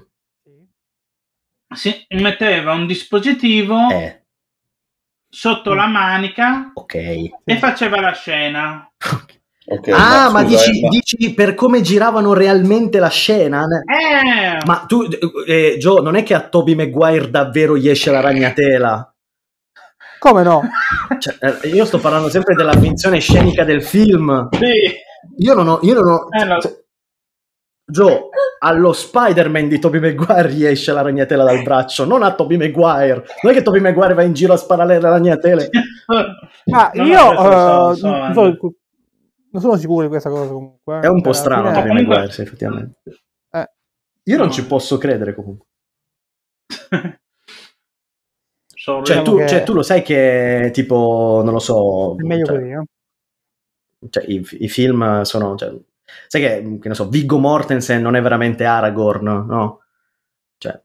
[1.75, 4.23] si metteva un dispositivo eh.
[5.29, 7.31] sotto la manica okay.
[7.45, 8.91] e faceva la scena.
[9.71, 13.65] Okay, ah, ma, scusa, dici, eh, dici, per come giravano realmente la scena?
[13.65, 14.65] Eh.
[14.65, 15.07] Ma tu,
[15.47, 19.15] eh, Joe, non è che a Toby Maguire davvero gli esce la ragnatela?
[20.19, 20.63] Come no?
[21.19, 24.49] Cioè, eh, io sto parlando sempre della finzione scenica del film.
[24.53, 24.97] Sì.
[25.37, 25.81] Io non ho...
[25.83, 26.61] Io non ho eh, no.
[26.61, 26.73] cioè,
[27.91, 28.29] Joe,
[28.59, 33.25] allo Spider-Man di Tobey Maguire gli esce la ragnatela dal braccio, non a Tobey Maguire.
[33.43, 35.71] Non è che Tobey Maguire va in giro a sparare le ragnatele.
[36.75, 38.43] ah, no, io uh, so, non, so,
[39.51, 41.01] non, sono sicuro di questa cosa comunque.
[41.01, 42.15] È un po' strano Tobey comunque...
[42.15, 43.01] Maguire, sì, effettivamente.
[43.53, 43.71] Eh.
[44.25, 45.67] Io non ci posso credere comunque.
[49.03, 49.49] cioè, tu, che...
[49.49, 52.17] cioè, tu, lo sai che tipo, non lo so...
[52.19, 52.85] È meglio cioè, così, no?
[54.11, 55.57] Cioè, i, i, film sono...
[55.57, 55.75] Cioè,
[56.27, 59.81] Sai che, che, ne so, Viggo Mortensen non è veramente Aragorn, no?
[60.57, 60.81] Cioè,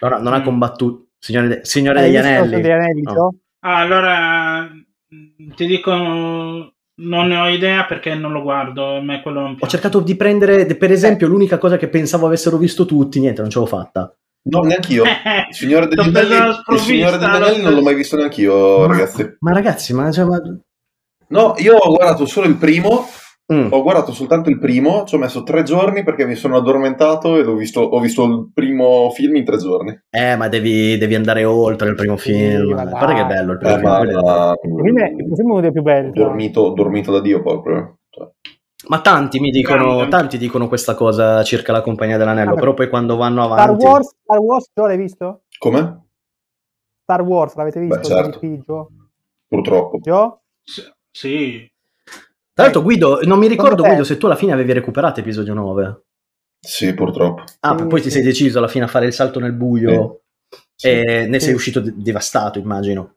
[0.00, 0.44] non, non ha mm.
[0.44, 2.60] combattuto Signore, de, Signore degli Anelli.
[2.60, 3.34] degli Anelli no.
[3.60, 4.68] ah, allora,
[5.56, 9.00] ti dico, non ne ho idea perché non lo guardo.
[9.00, 12.84] Me quello non ho cercato di prendere, per esempio, l'unica cosa che pensavo avessero visto
[12.84, 14.14] tutti, niente, non ce l'ho fatta.
[14.42, 15.04] No, neanche io.
[15.48, 16.34] Il Signore degli Anelli,
[16.72, 19.36] il Signore degli Anelli non l'ho mai visto neanche io, ragazzi.
[19.38, 20.38] Ma ragazzi, ma, cioè, ma...
[21.28, 23.06] No, io ho guardato solo il primo
[23.52, 23.72] Mm.
[23.72, 27.44] Ho guardato soltanto il primo, ci ho messo tre giorni perché mi sono addormentato e
[27.54, 30.00] visto, ho visto il primo film in tre giorni.
[30.08, 32.60] Eh, ma devi, devi andare oltre il primo film.
[32.60, 34.20] Sì, Guarda che è bello il primo eh, film.
[34.24, 36.12] Ma, il primo è uno dei più belli.
[36.12, 37.98] Dormito, dormito, da Dio proprio.
[38.08, 38.30] Cioè.
[38.88, 40.08] Ma tanti mi dicono, Grande.
[40.08, 43.84] tanti dicono questa cosa circa la Compagnia dell'Anello, però poi quando vanno Star avanti...
[43.84, 45.42] Wars, Star Wars, Gio, l'hai visto?
[45.58, 46.06] Come?
[47.02, 47.98] Star Wars, l'avete visto?
[47.98, 48.88] Beh, certo.
[49.46, 49.98] Purtroppo.
[49.98, 50.40] Gio?
[50.62, 51.70] S- Sì,
[52.54, 56.02] Tra l'altro Guido, non mi ricordo Guido se tu alla fine avevi recuperato episodio 9.
[56.60, 57.42] Sì, purtroppo.
[57.60, 60.20] Ah, Sì, poi ti sei deciso alla fine a fare il salto nel buio
[60.74, 60.88] Sì.
[60.88, 61.46] e ne Sì.
[61.46, 63.16] sei uscito de- devastato, immagino.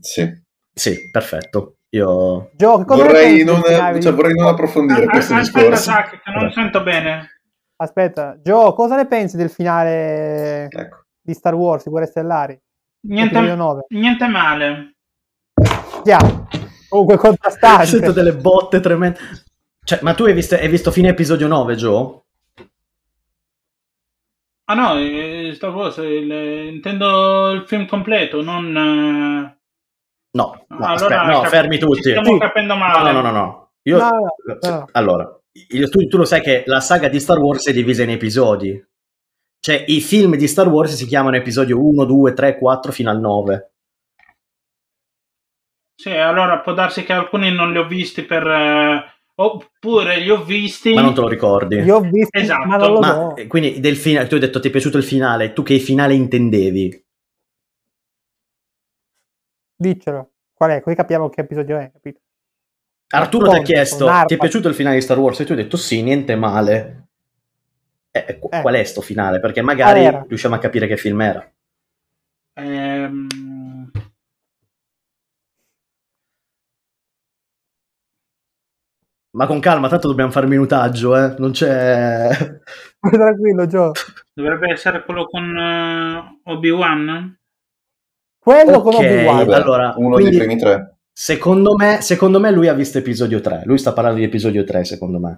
[0.00, 0.28] Sì.
[0.74, 1.76] Sì, perfetto.
[1.90, 2.50] Io...
[2.56, 3.62] Gio, ne Vorrei non,
[4.00, 5.82] cioè, vorrei non approfondire Ah, questo aspetta, discorso.
[5.90, 7.28] Zach, che non sento bene.
[7.76, 11.04] Aspetta, Gio, cosa ne pensi del finale Ecco.
[11.20, 12.60] di Star Wars, Guerre Stellari?
[13.06, 13.84] Niente, Episodio 9.
[13.90, 14.94] niente male.
[16.02, 16.48] Chiaro.
[16.90, 17.86] Comunque contrastante.
[17.86, 19.18] Sento delle botte tremende.
[19.82, 22.20] Cioè, ma tu hai visto, hai visto fine episodio 9, Joe?
[24.64, 26.30] Ah no, eh, Star Wars, il-
[26.74, 28.66] intendo il film completo, non...
[28.76, 29.58] eh,
[30.32, 32.00] No, no, allora aspetta, no, cap- fermi ci tutti.
[32.10, 32.38] Stiamo Sì.
[32.38, 33.10] capendo No, male.
[33.12, 33.70] no, no, no, no.
[33.82, 34.88] Io, No, no, no.
[34.92, 38.10] Allora, io- tu, tu lo sai che la saga di Star Wars è divisa in
[38.10, 38.86] episodi.
[39.58, 43.18] Cioè, i film di Star Wars si chiamano episodio 1, 2, 3, 4 fino al
[43.18, 43.72] 9.
[46.00, 48.46] Sì, allora può darsi che alcuni non li ho visti per...
[48.46, 50.94] eh, oppure li ho visti...
[50.94, 51.76] Ma non te lo ricordi.
[51.76, 52.66] Io ho visto, Esatto.
[52.66, 53.36] ma non lo Ma so.
[53.36, 56.14] eh, quindi del finale, tu hai detto ti è piaciuto il finale, tu che finale
[56.14, 57.04] intendevi?
[59.76, 60.30] Diccelo.
[60.54, 60.80] Qual è?
[60.80, 62.20] Così capiamo che episodio è, capito?
[63.12, 65.40] Arturo ti ha chiesto, ti è piaciuto il finale di Star Wars?
[65.40, 67.08] E tu hai detto sì, niente male.
[68.10, 68.62] Eh, qu- Eh.
[68.62, 69.38] Qual è sto finale?
[69.38, 71.46] Perché magari riusciamo a capire che film era.
[72.54, 73.26] Ehm,
[79.32, 81.34] Ma con calma, tanto dobbiamo fare minutaggio, eh?
[81.38, 82.28] Non c'è...
[83.00, 83.92] Tranquillo, Gio.
[84.34, 87.38] dovrebbe essere quello con eh, Obi-Wan?
[88.38, 89.00] Quello con Ok.
[89.00, 89.36] Obi-Wan.
[89.46, 90.96] Vabbè, allora, uno quindi- dei primi tre.
[91.12, 93.62] Secondo me, secondo me lui ha visto episodio 3.
[93.66, 95.36] Lui sta parlando di episodio 3, secondo me.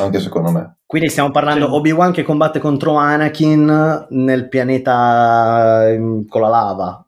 [0.00, 0.76] Anche secondo me.
[0.86, 1.72] Quindi stiamo parlando Sì.
[1.72, 7.06] Obi-Wan che combatte contro Anakin nel pianeta ehm, con la lava.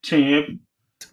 [0.00, 0.62] Sì,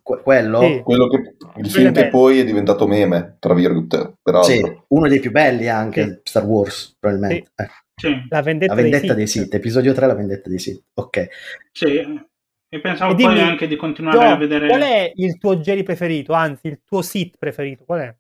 [0.01, 0.61] Que- quello?
[0.61, 0.81] Sì.
[0.83, 4.51] Quello che, il film che poi è diventato meme, tra virgolette, peraltro.
[4.51, 6.19] Sì, uno dei più belli anche, Sì.
[6.23, 7.51] Star Wars, probabilmente.
[7.55, 9.53] Eh, sì, La vendetta, la vendetta dei Sith.
[9.53, 10.83] Episodio 3, la vendetta dei Sith.
[10.95, 11.27] Ok.
[11.71, 12.29] sì.
[12.73, 14.67] E pensavo E poi dimmi, anche di continuare Gio, a vedere...
[14.69, 16.31] qual è il tuo Jedi preferito?
[16.31, 17.83] Anzi, il tuo Sith preferito?
[17.83, 18.15] Qual è?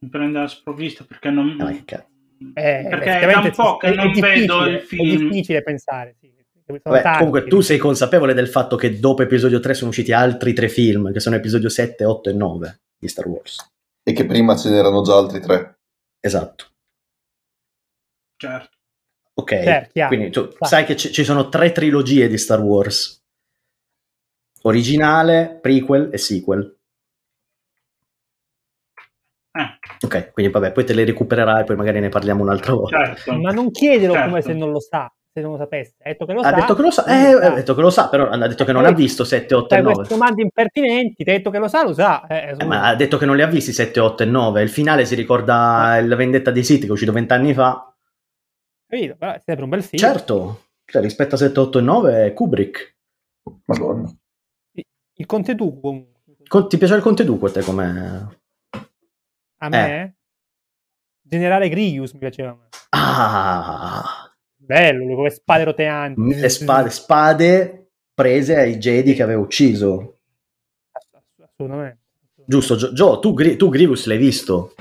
[0.00, 1.56] Mi prende la sprovvista perché non...
[1.60, 2.06] Ah, che.
[2.54, 5.16] Eh, Perché è da un po' che è- è non vedo difficile, il È film.
[5.28, 6.30] difficile pensare, sì.
[6.82, 10.68] Vabbè, comunque tu sei consapevole del fatto che dopo episodio 3 sono usciti altri tre
[10.68, 13.56] film, che sono episodio 7, 8 e 9 di Star Wars.
[14.02, 15.80] E che prima ce n'erano già altri tre.
[16.20, 16.66] Esatto.
[18.36, 18.76] Certo.
[19.34, 23.20] Ok, Certo, quindi tu Sa- sai che ci ci sono tre trilogie di Star Wars.
[24.62, 26.78] Originale, prequel e sequel.
[29.54, 33.04] Eh, Ok, quindi vabbè, poi te le recupererai, poi magari ne parliamo un'altra volta.
[33.04, 33.34] certo.
[33.38, 34.28] Ma non chiedelo Certo.
[34.28, 35.94] come se non lo sa, se non lo sapesse.
[36.02, 36.52] Ha detto che lo Ha sa.
[36.54, 38.72] detto che lo sa, quindi eh, ha detto che lo sa, però ha detto che
[38.72, 39.94] non ha visto 7, 8 e Fai 9.
[39.94, 42.26] queste domande impertinenti, ti ha detto che lo sa, lo sa.
[42.26, 44.62] Eh, Eh, ma ha detto che non li ha visti 7, 8 e 9.
[44.62, 47.94] Il finale si ricorda la vendetta dei Sith che è uscito vent'anni fa.
[48.88, 49.16] capito?
[49.18, 50.02] Però è sempre un bel film.
[50.02, 52.96] Certo, cioè, rispetto a 7, 8 e 9 è Kubrick.
[53.66, 54.10] Madonna.
[55.14, 56.10] Il Conte tu comunque.
[56.48, 58.40] Con- ti piace il Conte Duque a te come...
[59.62, 60.16] A me?
[61.22, 62.58] Generale Grievous mi piaceva.
[62.90, 66.20] Ah, Bello, le spade roteanti.
[66.20, 70.18] mille spade, spade prese ai Jedi che aveva ucciso.
[70.90, 72.00] Ass- Assolutamente.
[72.44, 74.74] Giusto, Gio, Gio, tu, Gri- tu Grievous l'hai visto?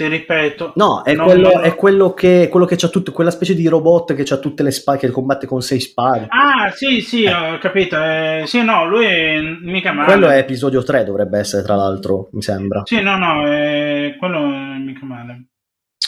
[0.00, 0.72] Ti ripeto.
[0.76, 4.22] No, è quello, è quello che, quello che c'ha tutto, quella specie di robot che
[4.32, 6.26] ha tutte le spade, che combatte con sei spade.
[6.30, 8.02] Ah, sì, sì, ho capito.
[8.02, 10.06] eh, sì, no, lui è mica male.
[10.06, 12.80] Quello è episodio 3, dovrebbe essere, tra l'altro, mi sembra.
[12.86, 15.48] Sì, no, no, eh, quello è mica male.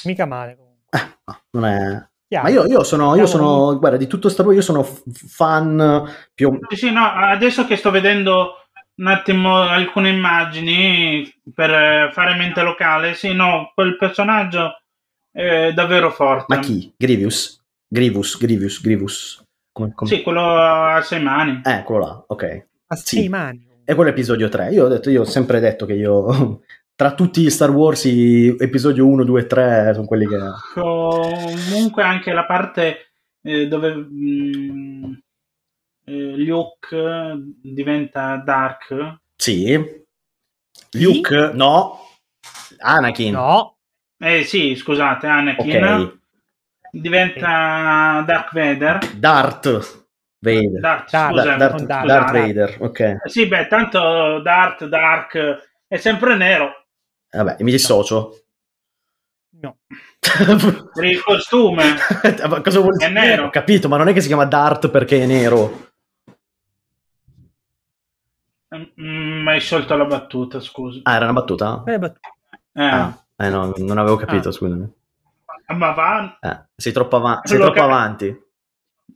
[0.05, 0.57] Mica male.
[0.57, 1.19] comunque.
[1.27, 2.11] No, non è...
[2.27, 2.49] Chiaro.
[2.49, 6.03] Ma io, io sono, io sono, guarda, di tutto Star Wars, io sono f- fan
[6.33, 8.55] più Sì, sì, no, adesso che sto vedendo
[9.03, 14.81] un attimo alcune immagini per eh, fare mente locale, sì, no, quel personaggio
[15.33, 16.55] è davvero forte.
[16.55, 16.93] Ma chi?
[16.97, 17.61] Grievous?
[17.89, 19.45] Grievous, Grievous, Grievous.
[19.73, 21.61] Come, come- Sì, quello a sei mani.
[21.65, 22.67] Eh, quello là, ok.
[22.87, 23.17] A sì.
[23.17, 23.67] sei mani.
[23.85, 24.71] E quello è episodio 3.
[24.71, 26.61] Io ho detto, io ho sempre detto che io,
[26.95, 30.39] tra tutti gli Star Wars, i- episodio 1, 2 e 3 sono quelli che...
[30.75, 35.22] Comunque anche la parte eh, dove mm, eh,
[36.37, 39.19] Luke diventa Dark.
[39.37, 40.01] Sì.
[40.93, 41.99] Luke, no.
[42.79, 43.33] Anakin.
[43.33, 43.77] No.
[44.23, 46.19] Eh sì, scusate, Anakin Ok.
[46.91, 48.99] diventa Dark Vader.
[49.17, 50.01] Dart.
[50.43, 50.81] Vader.
[50.81, 52.33] Darth, scusa, Darth, non Darth, Darth.
[52.33, 53.01] Vader, ok.
[53.01, 56.87] Eh, Sì, beh, tanto Darth, Dark è sempre nero.
[57.31, 58.39] Vabbè, mi dissocio.
[59.61, 59.77] No.
[60.93, 61.95] Per il costume.
[62.63, 63.21] Cosa vuol È dire?
[63.21, 63.45] nero.
[63.47, 65.91] Ho capito, ma non è che si chiama Dart perché è nero.
[69.01, 71.01] Mm, hai sciolto la battuta, scusa.
[71.03, 71.83] Ah, era una battuta?
[71.85, 72.29] È battuta.
[72.73, 74.53] Eh, Ah, eh no, non avevo capito, Ah.
[74.53, 74.91] scusami.
[75.77, 76.39] Ma va...
[76.41, 78.43] Eh, sei troppo, ava- sei troppo cap- avanti.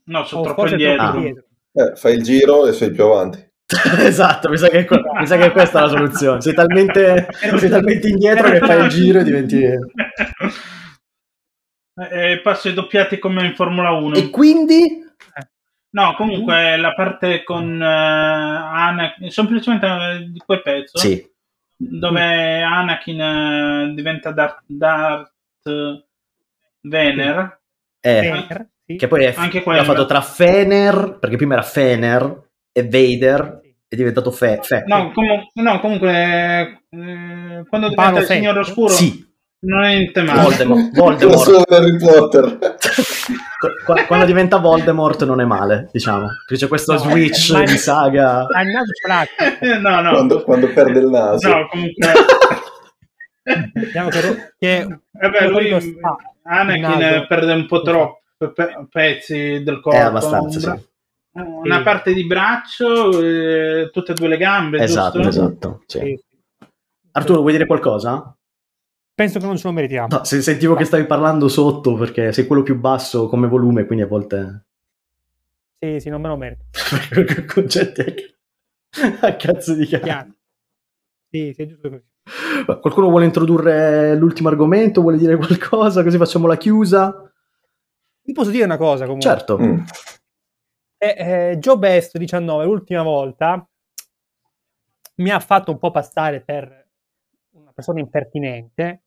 [0.05, 1.11] No, sono O troppo indietro.
[1.11, 1.27] troppo
[1.75, 1.83] Ah.
[1.83, 3.45] Eh, fai il giro e sei più avanti.
[3.99, 4.87] esatto, mi sa, che,
[5.19, 6.41] mi sa che questa è la soluzione.
[6.41, 9.61] Sei talmente, sei talmente indietro che fai il giro e diventi...
[11.99, 14.17] Eh, passo ai doppiati come in Formula 1.
[14.17, 15.03] E quindi?
[15.97, 21.27] No, comunque la parte con eh, Anakin, semplicemente eh, di quel pezzo Sì,
[21.75, 25.33] dove Anakin eh, diventa Darth, Darth
[26.83, 27.61] Vener.
[28.01, 28.45] eh,
[28.85, 28.97] sì.
[28.97, 29.85] che poi è, Anche l'ha quello.
[29.85, 34.61] fatto tra Fener, perché prima era Fener, e Vader, è diventato Fe.
[34.63, 34.85] Fe.
[34.87, 38.59] No, comu- no, comunque eh, quando diventa Paolo il Signore.
[38.59, 39.27] Oscuro Sì,
[39.61, 40.43] non è niente male.
[40.43, 40.95] Voldemort.
[40.95, 41.71] Voldemort.
[41.73, 42.59] Harry Potter.
[43.85, 46.27] Qu- Quando diventa Voldemort non è male, diciamo.
[46.47, 48.47] Perché C'è questo No, switch ma- di saga.
[48.47, 49.79] Ha il naso plastico.
[49.81, 50.11] no, no.
[50.11, 51.49] Quando, quando perde il naso.
[51.49, 52.13] No, comunque...
[53.73, 54.77] Diciamo che, che
[55.21, 55.99] Eh beh, lui.
[56.43, 58.21] Anakin perde un po' troppo
[58.53, 59.97] pe- pezzi del corpo.
[59.99, 60.85] È abbastanza, un bra- sì.
[61.65, 61.83] Una Sì.
[61.83, 65.29] parte di braccio, eh, tutte e due le gambe, Esatto, giusto?
[65.45, 65.83] esatto.
[65.87, 65.99] sì.
[65.99, 66.21] sì.
[67.13, 68.36] Arturo, vuoi dire qualcosa?
[69.17, 70.09] Penso che non ce lo meritiamo.
[70.11, 74.05] No, se sentivo che stavi parlando sotto perché sei quello più basso come volume, quindi
[74.05, 74.67] a volte
[75.81, 76.65] Sì, sì, non me lo merito.
[77.53, 80.05] concetti a, a cazzo di cazzo.
[80.05, 80.35] Chiaro.
[81.31, 82.05] Sì, sì, è giusto così.
[82.65, 85.01] Qualcuno vuole introdurre l'ultimo argomento?
[85.01, 86.03] Vuole dire qualcosa?
[86.03, 87.33] Così facciamo la chiusa?
[88.23, 89.31] Vi posso dire una cosa comunque.
[89.31, 89.59] Certo.
[89.59, 89.79] Mm.
[90.99, 93.67] Eh, eh, Joe Best 19 l'ultima volta
[95.17, 96.89] mi ha fatto un po' passare per
[97.53, 99.06] una persona impertinente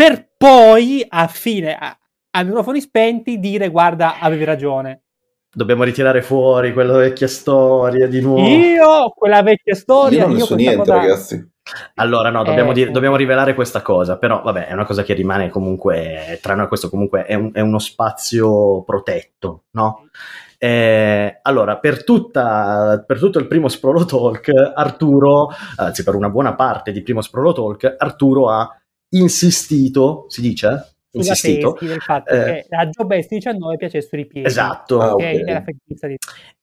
[0.00, 1.94] per poi a fine a,
[2.30, 5.02] a microfoni spenti dire guarda avevi ragione
[5.52, 8.46] Dobbiamo ritirare fuori quella vecchia storia di nuovo.
[8.48, 11.50] io quella vecchia storia Io non ne so niente, cosa- ragazzi.
[11.96, 15.12] Allora, no, dobbiamo, Eh, dire- dobbiamo rivelare questa cosa, però vabbè, è una cosa che
[15.12, 20.08] rimane comunque, tra noi questo comunque è, un- è uno spazio protetto, no?
[20.56, 26.54] Eh, allora, per, tutta, per tutto il primo Sprolo Talk, Arturo, anzi per una buona
[26.54, 28.79] parte di primo Sprolo Talk, Arturo ha
[29.10, 30.94] insistito, si dice?
[31.12, 31.72] sulla Insistito.
[31.72, 32.44] tesi del fatto Eh.
[32.68, 35.00] che a Joe Best 19 piacessero i piedi Esatto.
[35.00, 35.14] Ah, ok?
[35.14, 35.22] ok.
[35.48, 36.16] Era fetichista di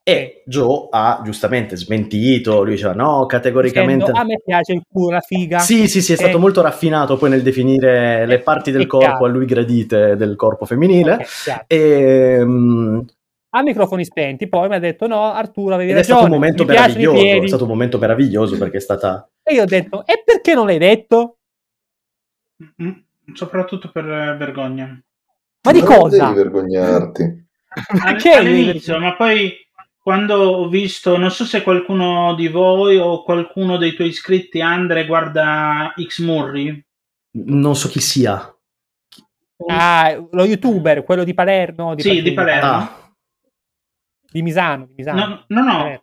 [0.04, 4.06] E Joe ha giustamente smentito, lui diceva no, categoricamente...
[4.06, 6.22] dicendo, a me piace il culo, la figa Sì, sì, sì, è Ok?
[6.22, 10.64] stato molto raffinato poi nel definire le parti del corpo a lui gradite del corpo
[10.66, 11.14] femminile.
[11.16, 11.64] Ok, chiaro.
[11.68, 13.00] E, mm,
[13.50, 17.48] a microfoni spenti, poi mi ha detto no, Arturo avevi ed è ragione, stato è
[17.48, 19.28] stato un momento meraviglioso perché è stata...
[19.44, 21.37] E io ho detto, e perché non l'hai detto?
[23.34, 25.02] Soprattutto per eh, vergogna.
[25.64, 26.26] Ma di Ma non cosa?
[26.26, 27.46] devi vergognarti.
[28.04, 29.54] Perché all'inizio, ma poi
[30.08, 35.06] quando ho visto, non so se qualcuno di voi o qualcuno dei tuoi iscritti, Andre,
[35.06, 36.82] guarda X Murray.
[37.32, 38.58] Non so chi sia.
[39.68, 42.70] Ah, lo youtuber, quello di Palermo, di, Sì, di Palermo.
[42.70, 43.12] Ah,
[44.32, 45.20] di Misano, di Misano.
[45.20, 46.02] No, no, no, Palermo.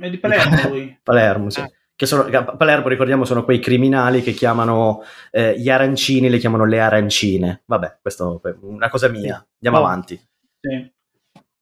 [0.00, 0.98] è di Palermo lui.
[1.02, 1.60] Palermo, sì.
[1.60, 1.70] Ah.
[1.96, 6.66] Che sono, a Palermo, ricordiamo, sono quei criminali che chiamano eh, gli arancini, le chiamano
[6.66, 7.62] le arancine.
[7.64, 9.36] Vabbè, questo è una cosa mia.
[9.54, 9.86] Andiamo Oh.
[9.86, 10.20] avanti.
[10.60, 10.92] Sì.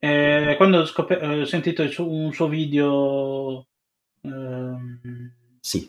[0.00, 3.68] Eh, quando ho, scop- eh, ho sentito un suo video
[4.22, 5.88] ehm, Sì,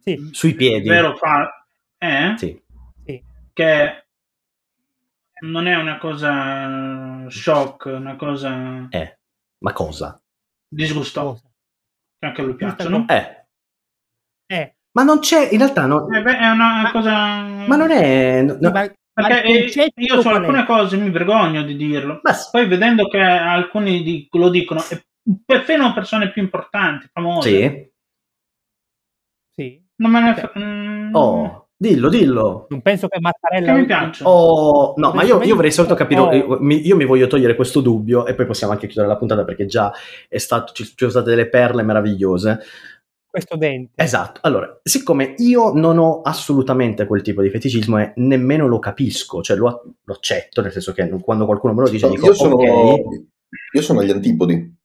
[0.00, 0.88] Sì, sui piedi.
[0.88, 1.66] vero fa
[1.98, 2.34] eh?
[2.38, 2.60] Sì.
[3.04, 3.22] sì.
[3.52, 4.06] che
[5.42, 9.18] non è una cosa shock, una cosa Eh,
[9.58, 10.18] ma cosa?
[10.68, 11.42] disgustosa,
[12.18, 13.04] che anche a lui piacciono.
[13.08, 13.43] Eh,
[14.94, 17.10] ma non c'è, in realtà, no- Eh beh, è una Ma- cosa...
[17.66, 18.42] ma non è...
[18.42, 20.38] no- ma- ma Perché io su qual è?
[20.38, 22.18] alcune cose mi vergogno di dirlo.
[22.20, 24.80] Beh, Poi vedendo che alcuni di- lo dicono,
[25.46, 27.92] perfino persone più importanti, famose, sì.
[29.56, 29.80] Sì.
[29.96, 32.66] non me ne fa- mm, Oh, dillo, dillo.
[32.70, 33.72] Non penso che Mattarella...
[33.72, 34.28] che mi piacciono.
[34.30, 36.32] Oh, no, ma io, io vorrei soltanto capire, Oh.
[36.32, 39.44] io mi, io mi voglio togliere questo dubbio e poi possiamo anche chiudere la puntata
[39.44, 39.92] perché già
[40.28, 42.58] è stato, ci, ci sono state delle perle meravigliose.
[43.34, 44.00] Questo dente.
[44.00, 49.42] Esatto, allora, siccome io non ho assolutamente quel tipo di feticismo e nemmeno lo capisco,
[49.42, 52.34] cioè lo, lo accetto, nel senso che quando qualcuno me lo dice No, dico io,
[52.34, 53.24] sono, ok,
[53.74, 54.76] io sono agli antipodi.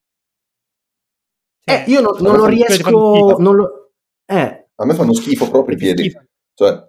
[1.63, 3.91] eh, io non, non lo riesco, non lo,
[4.25, 6.11] eh, A me fanno schifo proprio i piedi.
[6.55, 6.87] Cioè, a,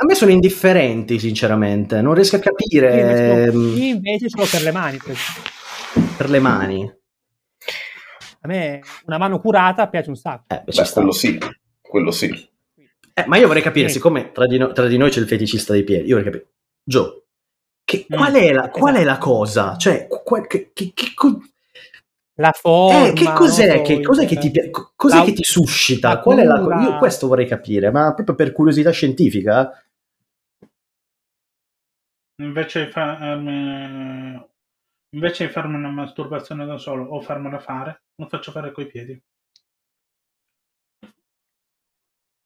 [0.00, 3.44] a me sono indifferenti sinceramente, non riesco a Io invece, capire...
[3.44, 4.96] io ehm, invece ce l'ho per le mani.
[4.96, 5.16] per
[6.16, 6.98] per le mani.
[8.42, 10.44] A me una mano curata piace un sacco.
[10.54, 10.92] Eh, beh, sta.
[10.92, 11.38] quello sì,
[11.80, 12.48] quello sì.
[13.12, 13.94] Eh, ma io vorrei capire, Sì.
[13.94, 16.50] siccome tra di, no- tra di noi c'è il feticista dei piedi, io vorrei capire,
[16.82, 17.24] Gio,
[17.84, 18.16] che- Mm.
[18.16, 19.10] qual, è la, qual è Esatto.
[19.12, 19.76] la cosa?
[19.76, 21.42] Cioè, qua- che, che- che co-
[22.36, 23.08] La forma.
[23.08, 24.50] eh, che cos'è, so, che, cos'è che ti,
[24.96, 26.08] cos'è la- che ti suscita?
[26.08, 29.70] la Qual è la io questo vorrei capire, ma proprio per curiosità scientifica?
[32.40, 34.48] Invece di, farmi,
[35.10, 39.20] invece di farmi una masturbazione da solo o farmela fare, lo faccio fare coi piedi.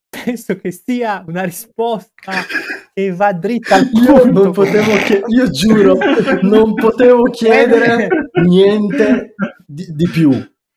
[0.08, 2.32] Penso che sia una risposta
[2.94, 4.42] che va dritta al Io punto.
[4.44, 5.94] non potevo chiedere, io giuro,
[6.42, 8.08] non potevo chiedere
[8.44, 9.34] niente
[9.66, 10.30] di, di più.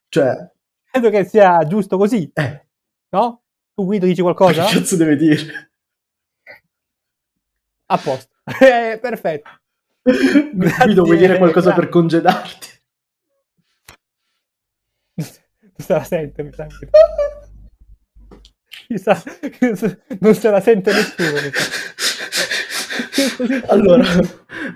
[0.08, 0.50] Cioè,
[0.90, 2.66] Credo che sia giusto così, eh,
[3.10, 3.42] no?
[3.74, 4.64] Tu Guido dici cosa qualcosa?
[4.78, 5.70] cazzo deve dire?
[7.86, 8.34] A posto.
[8.60, 8.98] Eh,
[10.12, 10.84] perfetto.
[10.84, 12.66] Guido, vuoi dire qualcosa per congedarti?
[15.14, 15.26] Non
[15.86, 16.66] se la sente, mi sa.
[18.96, 19.22] Sa-
[20.20, 21.32] non se la sente nessuno.
[21.32, 21.66] mi sa.
[23.72, 24.04] allora,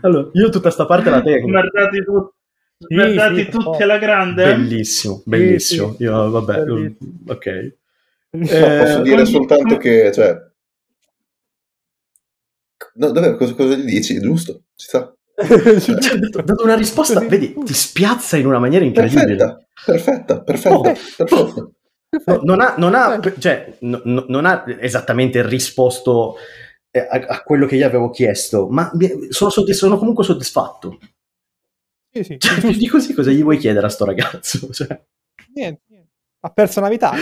[0.02, 1.46] allora, io tutta sta parte la tengo.
[1.48, 2.32] Guardati, tu-
[2.78, 4.44] Sì, guardati sì, tutti alla grande.
[4.44, 5.94] Bellissimo, bellissimo.
[5.96, 6.02] sì.
[6.02, 7.12] Io, vabbè, Bellissimo.
[7.26, 7.46] ok.
[7.46, 7.76] Eh,
[8.30, 10.50] posso dire ogni- soltanto che, cioè...
[12.94, 14.18] No, davvero, cosa, cosa gli dici?
[14.20, 15.14] Giusto, ci sta.
[15.46, 17.28] Cioè, ho dato una risposta, Così.
[17.28, 19.68] vedi, ti spiazza in una maniera incredibile.
[19.84, 20.80] Perfetta, perfetta, perfetta, Oh.
[20.80, 21.70] perfetta.
[22.24, 23.40] No, non ha, non ha- Perfetto.
[23.40, 26.36] cioè, no- no- non ha esattamente risposto
[26.90, 28.90] eh, a, a quello che gli avevo chiesto, ma
[29.30, 30.98] sono, soddisf- sono comunque soddisfatto.
[32.14, 34.68] Sì, sì, Cioè, di così cosa gli vuoi chiedere a sto ragazzo?
[34.72, 34.88] Cioè,
[35.54, 36.10] Niente, niente.
[36.44, 37.12] Ha personalità.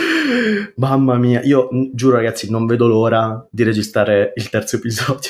[0.75, 5.29] mamma mia, io giuro ragazzi, non vedo l'ora di registrare il terzo episodio.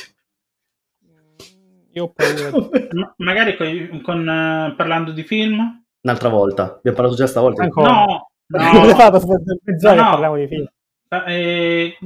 [1.94, 2.68] Io ho paura.
[2.94, 5.84] Ma- magari coi- con, eh, parlando di film.
[6.02, 7.64] Un'altra volta, abbiamo parlato già stavolta.
[7.64, 7.90] Ancora.
[7.92, 10.10] No, Non no, fatto No, no.
[10.12, 10.68] parliamo di film.
[11.28, 11.98] eh,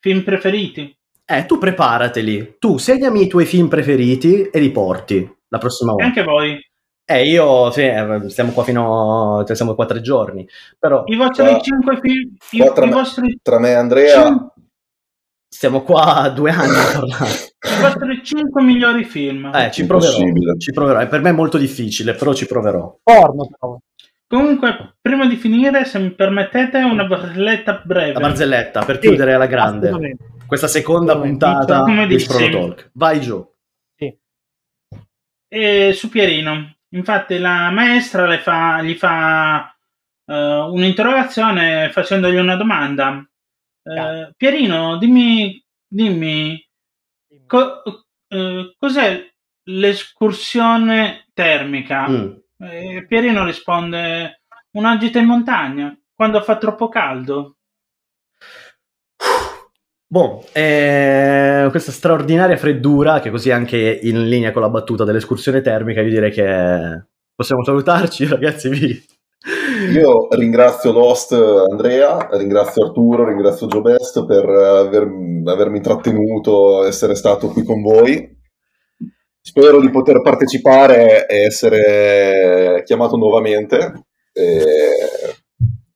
[0.00, 0.96] film preferiti.
[1.30, 5.94] Eh, tu preparateli, tu segnami i tuoi film preferiti e li porti la prossima E
[5.94, 6.06] volta.
[6.08, 6.58] anche voi.
[7.10, 10.46] Eh, io, sì, eh, stiamo qua fino, cioè, siamo qua tre giorni,
[10.78, 12.36] però I vostri Qua- 5 film.
[12.50, 14.22] I, tra i me- vostri, Tra me e Andrea...
[14.24, 14.50] cin-
[15.48, 17.30] stiamo qua due anni a parlare.
[17.32, 19.50] i vostri 5 migliori film.
[19.54, 20.16] Eh, ci proverò,
[20.58, 21.00] ci proverò.
[21.00, 22.98] E per me è molto difficile, però ci proverò.
[23.02, 23.78] Porno, però.
[24.28, 28.12] Comunque, prima di finire, se mi permettete, una barzelletta breve.
[28.12, 30.16] La barzelletta, per Sì, chiudere alla grande.
[30.46, 32.26] Questa seconda puntata Come di dici.
[32.26, 32.90] Sprono Talk.
[32.92, 33.46] Vai giù.
[33.96, 34.14] Sì.
[35.48, 36.74] E su Pierino.
[36.90, 39.74] Infatti, la maestra le fa- gli fa
[40.26, 43.26] eh, un'interrogazione facendogli una domanda.
[43.96, 44.32] Eh.
[44.36, 46.58] Pierino, dimmi, dimmi
[47.46, 47.82] co-
[48.28, 49.26] eh, cos'è
[49.64, 52.08] l'escursione termica?
[52.08, 52.32] Mm.
[52.60, 57.56] E Pierino risponde: Una gita in montagna quando fa troppo caldo.
[60.10, 66.00] Boh, eh, questa straordinaria freddura, che così anche in linea con la battuta dell'escursione termica,
[66.00, 68.68] io direi che possiamo salutarci, ragazzi.
[68.70, 69.04] Vi...
[69.92, 77.48] Io ringrazio l'host Andrea, ringrazio Arturo, ringrazio Joe Best per aver- avermi intrattenuto, essere stato
[77.48, 78.36] qui con voi.
[79.40, 84.04] Spero di poter partecipare e essere chiamato nuovamente.
[84.32, 84.64] E,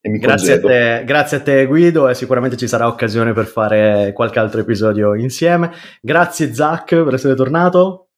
[0.04, 4.40] Grazie a, te, grazie a te Guido e sicuramente ci sarà occasione per fare qualche
[4.40, 5.70] altro episodio insieme.
[6.00, 8.08] Grazie Zach per essere tornato.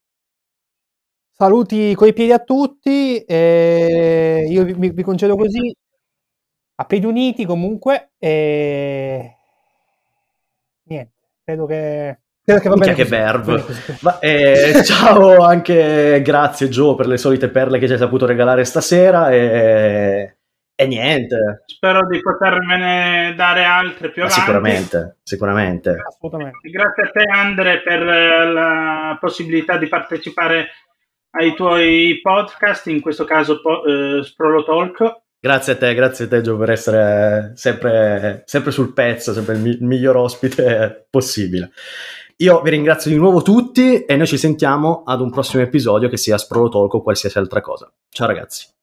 [1.37, 3.19] Saluti coi piedi a tutti.
[3.25, 5.75] e io vi, vi concedo così.
[6.77, 8.13] A piedi uniti comunque.
[8.19, 9.37] E...
[10.85, 11.13] Niente.
[11.45, 12.19] Credo che...
[12.45, 13.65] Credo che va bene che verve.
[14.01, 18.65] Va- eh, ciao anche grazie Joe per le solite perle che ci hai saputo regalare
[18.65, 20.37] stasera e,
[20.75, 24.41] e niente, Spero di potervene dare altre più ma avanti.
[24.41, 25.97] sicuramente, sicuramente.
[26.07, 26.69] Assolutamente.
[26.71, 30.67] Grazie a te, Andre, per eh, la possibilità di partecipare
[31.37, 35.23] ai tuoi podcast, in questo caso eh, Sprolo Talk.
[35.41, 39.61] Grazie a te, grazie a te Joe per essere sempre, sempre sul pezzo, sempre il,
[39.61, 41.71] mi- il miglior ospite possibile.
[42.39, 46.17] Io vi ringrazio di nuovo tutti e noi ci sentiamo ad un prossimo episodio che
[46.17, 47.93] sia Sprolo Talk o qualsiasi altra cosa.
[48.09, 48.74] Ciao ragazzi.